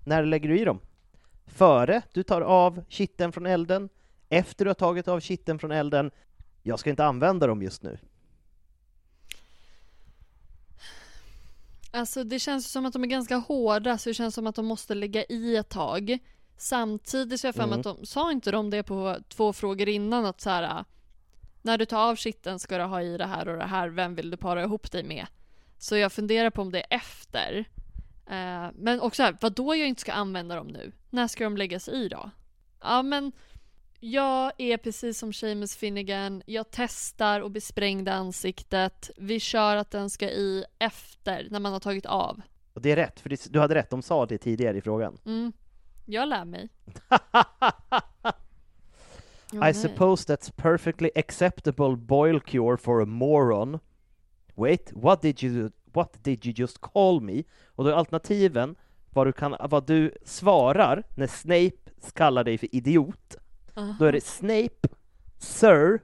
[0.06, 0.80] när lägger du i dem?
[1.48, 3.90] Före du tar av kitteln från elden?
[4.30, 6.12] Efter du har tagit av kitteln från elden?
[6.64, 7.98] Jag ska inte använda dem just nu.
[11.92, 14.66] Alltså det känns som att de är ganska hårda, så det känns som att de
[14.66, 16.18] måste lägga i ett tag.
[16.58, 17.80] Samtidigt så har jag för mig Mm.
[17.80, 20.86] att de, sa inte de det på två frågor innan att så här,
[21.62, 24.16] när du tar av skitten ska du ha i det här och det här, vem
[24.16, 25.28] vill du para ihop dig med?
[25.78, 27.66] Så jag funderar på om det är efter.
[28.26, 30.92] Eh, men också här, vadå jag inte ska använda dem nu?
[31.18, 32.30] När ska de läggas i då?
[32.82, 33.32] Ja men,
[34.00, 39.10] jag är precis som Seamus Finnegan, jag testar och besprängde ansiktet.
[39.18, 42.42] Vi kör att den ska i efter, när man har tagit av.
[42.74, 45.18] Och det är rätt, för det, du hade rätt, de sa det tidigare i frågan.
[45.26, 45.54] Mm.
[46.06, 46.70] Jag lär mig.
[49.70, 53.80] I suppose that's perfectly acceptable boil cure for a moron.
[54.56, 57.44] Wait, what did you, what did you just call me?
[57.66, 58.76] Och då är alternativen
[59.18, 63.36] vad du, kan, vad du svarar när Snape kallar dig för idiot.
[64.00, 64.88] Då är det Snape,
[65.38, 66.00] Sir,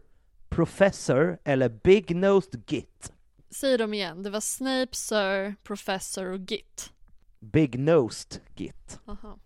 [0.50, 3.14] Professor eller Big Nosed Git.
[3.50, 4.24] Säg dem igen.
[4.24, 6.92] Det var Snape, Sir, Professor och Git.
[7.40, 9.00] Big Nosed Git.
[9.06, 9.38] Aha.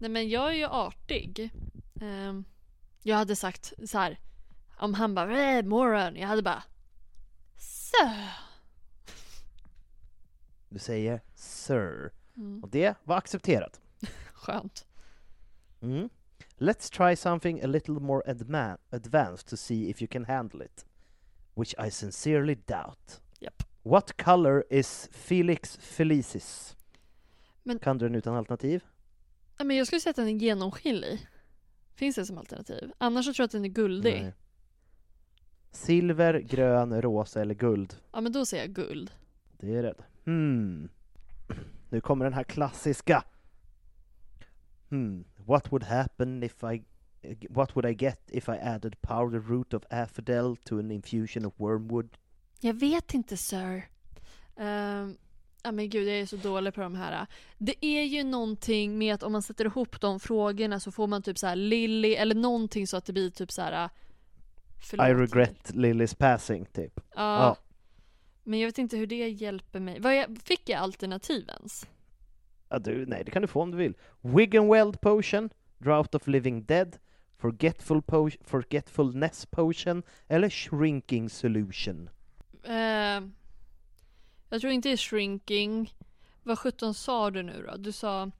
[0.00, 1.50] Nej men jag är ju artig.
[2.00, 2.44] Ehm,
[3.02, 4.18] jag hade sagt så här.
[4.78, 6.16] Om han bara äh, moron.
[6.16, 6.62] Jag hade bara
[7.56, 8.28] Sir.
[10.68, 12.10] Du säger Sir.
[12.38, 12.62] Mm.
[12.62, 13.80] Och det var accepterat.
[14.32, 14.86] Skönt.
[15.80, 16.08] Mm.
[16.58, 20.86] Let's try something a little more adma- advanced to see if you can handle it.
[21.54, 23.20] Which I sincerely doubt.
[23.40, 23.62] Japp.
[23.82, 26.76] What color is Felix Felicis?
[27.62, 28.84] Men- Kan du den utan alternativ?
[29.64, 31.26] Men jag skulle säga att den är genomskinlig.
[31.94, 32.92] Finns det som alternativ?
[32.98, 34.22] Annars så tror jag att den är guldig.
[34.22, 34.32] Nej.
[35.70, 37.96] Silver, grön, rosa eller guld?
[38.12, 39.10] Ja men då säger jag guld.
[39.58, 39.98] Det är rätt.
[40.24, 40.88] Hmm.
[41.88, 43.24] Nu kommer den här klassiska.
[44.90, 45.24] Hmm.
[45.36, 46.84] What would happen if I...
[47.50, 51.54] What would I get if I added powdered root of affidel to an infusion of
[51.56, 52.08] wormwood?
[52.60, 53.88] Jag vet inte sir.
[55.62, 57.26] Ja men gud jag är så dålig på de här.
[57.58, 61.22] Det är ju någonting med att om man sätter ihop de frågorna så får man
[61.22, 63.90] typ så här Lily eller någonting så att det blir typ så här.
[64.78, 65.08] Förlåt.
[65.08, 67.00] I regret Lillys passing, typ.
[67.14, 67.42] Ja.
[67.42, 67.56] Ja.
[68.48, 70.00] Men jag vet inte hur det hjälper mig.
[70.00, 71.86] Vad jag, fick jag alternativ ens?
[72.68, 73.94] Ja, du, nej, det kan du få om du vill.
[74.20, 76.96] Wiggenweld potion, Drought of living dead,
[77.38, 82.10] Forgetful po- Forgetfulness potion eller Shrinking solution.
[82.64, 83.22] Eh,
[84.48, 85.94] jag tror inte det är shrinking.
[86.42, 87.76] Vad sjutton sa du nu då?
[87.76, 88.30] Du sa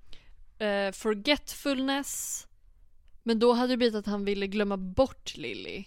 [0.59, 2.47] eh, forgetfulness.
[3.23, 5.85] Men då hade det blivit att han ville glömma bort Lily.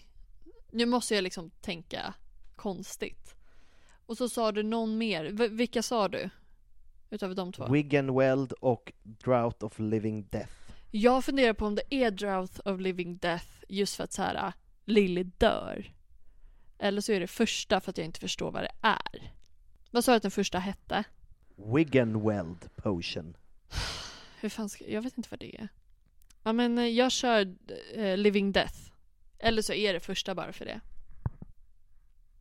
[0.72, 2.13] Nu måste jag liksom tänka
[2.55, 3.36] konstigt.
[4.12, 5.26] Och så sa du någon mer.
[5.32, 6.30] V- vilka sa du?
[7.09, 7.66] Utöver de två?
[7.68, 10.51] Wiggenweld och Drought of living death.
[10.91, 14.53] Jag funderar på om det är Drought of Living Death just för att så här
[14.86, 15.93] Lily dör.
[16.80, 19.34] Eller så är det första för att jag inte förstår vad det är.
[19.91, 21.03] Vad sa du att den första hette?
[21.76, 23.38] Wiggenweld potion.
[24.39, 25.68] Hur fan ska, jag vet inte vad det är.
[26.43, 27.55] Ja men eh, jag kör
[27.95, 28.78] eh, Living Death.
[29.39, 30.82] Eller så är det första bara för det.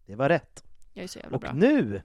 [0.07, 0.65] Det var rätt.
[0.93, 1.53] Jag är så jävla Och bra.
[1.53, 2.03] nu!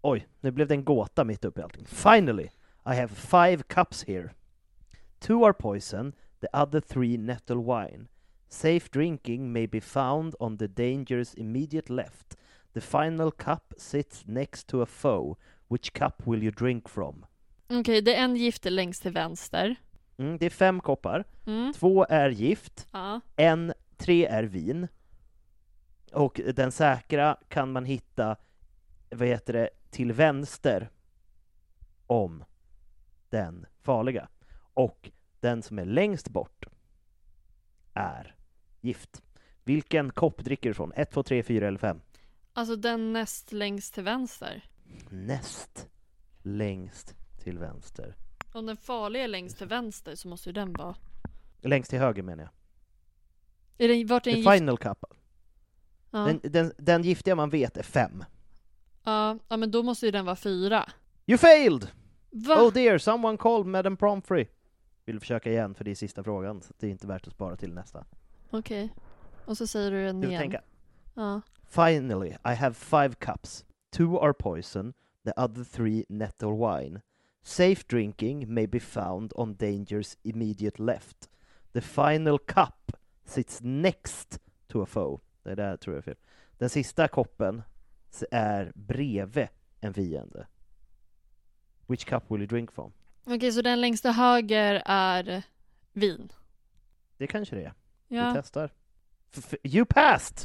[0.00, 1.86] Oj, nu blev det en gåta mitt uppe i allting.
[1.86, 2.44] Finally!
[2.86, 4.30] I have five cups here.
[5.18, 8.06] Two are poison, the other three nettle wine.
[8.48, 12.36] Safe drinking may be found on the danger's immediate left.
[12.72, 15.36] The final cup sits next to a foe.
[15.68, 17.26] Which cup will you drink from?
[17.68, 19.76] Okej, det är en gifte längst till vänster.
[20.16, 21.24] Mm, det är fem koppar.
[21.46, 21.72] Mm.
[21.72, 23.20] Två är gift, Ja.
[23.36, 24.88] en, tre är vin.
[26.14, 28.36] Och den säkra kan man hitta,
[29.10, 30.90] vad heter det, till vänster
[32.06, 32.44] om
[33.30, 34.28] den farliga.
[34.74, 35.10] Och
[35.40, 36.66] Den som är längst bort
[37.94, 38.34] är
[38.80, 39.22] gift.
[39.64, 40.92] Vilken kopp dricker du från?
[40.92, 42.00] 1, 2, 3, 4 eller 5?
[42.52, 44.64] Alltså den näst längst till vänster.
[45.10, 45.88] Näst
[46.42, 48.16] längst till vänster.
[48.52, 50.96] Om den farliga är längst till vänster så måste ju den vara...
[51.60, 52.52] Längst till höger menar jag.
[53.78, 54.52] Är det, vart är The en gift...
[54.52, 55.04] final cup.
[56.14, 56.20] Ja.
[56.24, 58.24] Den, den, den giftiga man vet är 5.
[59.04, 60.88] Ja, ja, men då måste ju den vara fyra.
[61.26, 61.88] You failed!
[62.30, 62.62] Va?
[62.62, 64.46] Oh dear, someone called Madam Pomfrey.
[65.04, 67.56] Vill försöka igen för det är sista frågan, så det är inte värt att spara
[67.56, 68.04] till nästa.
[68.50, 68.94] Okej.
[69.44, 70.40] Och så säger du den Du igen.
[70.40, 70.60] tänka,
[71.14, 71.40] Ja.
[71.68, 73.64] Finally, I have five cups.
[73.90, 74.92] Two are poison,
[75.24, 77.00] the other three nettle wine.
[77.42, 81.28] Safe drinking may be found on danger's immediate left.
[81.72, 82.92] The final cup
[83.24, 84.38] sits next
[84.68, 85.20] to a foe.
[85.44, 86.16] Det där tror jag är fel.
[86.58, 87.62] Den sista koppen
[88.30, 89.48] är bredvid
[89.80, 90.46] en fiende.
[91.86, 92.92] Which cup will you drink from?
[93.26, 95.42] Okej, så den längst till höger är
[95.92, 96.32] vin.
[97.16, 97.72] Det kanske det är.
[98.08, 98.28] Ja.
[98.28, 98.70] Vi testar.
[99.36, 100.38] F- you passed!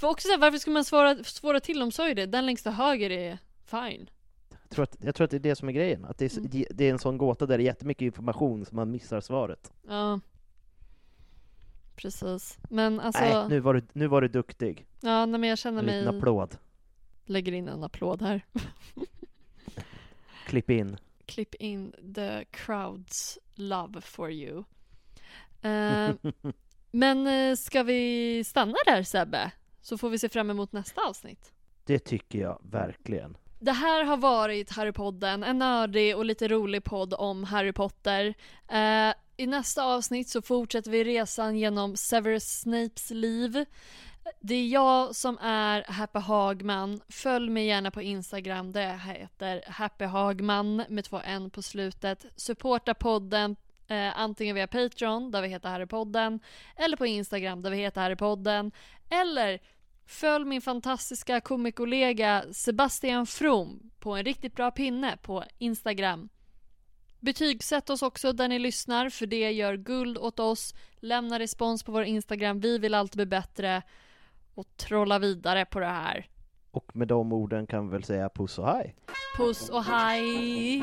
[0.00, 1.78] För också så här, varför ska man svara, svåra till?
[1.80, 4.10] De sa ju det, den längst till höger är fine.
[4.62, 6.04] Jag tror, att, jag tror att det är det som är grejen.
[6.04, 6.50] Att det är, Mm.
[6.52, 9.72] det- det är en sån gåta där det är jättemycket information som man missar svaret.
[9.88, 10.20] Ja.
[11.96, 12.58] Precis.
[12.68, 13.22] Men alltså...
[13.22, 14.86] Nej, nu var, du, nu var du duktig.
[15.00, 16.00] Ja, nej, men jag känner En mig...
[16.00, 16.56] liten applåd.
[17.24, 18.46] Lägger in en applåd här.
[20.46, 20.96] Klipp in.
[21.26, 24.64] Klipp in the crowd's love for you.
[25.62, 26.10] Eh,
[26.90, 29.52] men eh, ska vi stanna där Sebbe?
[29.80, 31.52] Så får vi se fram emot nästa avsnitt.
[31.84, 33.36] Det tycker jag verkligen.
[33.58, 38.34] Det här har varit Harrypodden, en nördig och lite rolig podd om Harry Potter.
[38.68, 43.64] Eh, i nästa avsnitt så fortsätter vi resan genom Severus Snapes liv.
[44.40, 47.00] Det är jag som är Happy Hagman.
[47.08, 52.26] Följ mig gärna på Instagram, där jag heter Happy Hagman med två n på slutet.
[52.36, 53.56] Supporta podden
[53.88, 56.40] eh, antingen via Patreon, där vi heter Harrypodden,
[56.76, 58.72] eller på Instagram, där vi heter Harrypodden.
[59.10, 59.60] Eller
[60.06, 66.28] Följ min fantastiska komikollega Sebastian From på en riktigt bra pinne på Instagram.
[67.22, 70.74] Betygsätt oss också där ni lyssnar för det gör guld åt oss.
[71.00, 73.82] Lämna respons på vår Instagram, vi vill alltid bli bättre.
[74.54, 76.26] Och trolla vidare på det här.
[76.70, 78.94] Och med de orden kan vi väl säga puss och hej.
[79.36, 80.82] Puss och hej!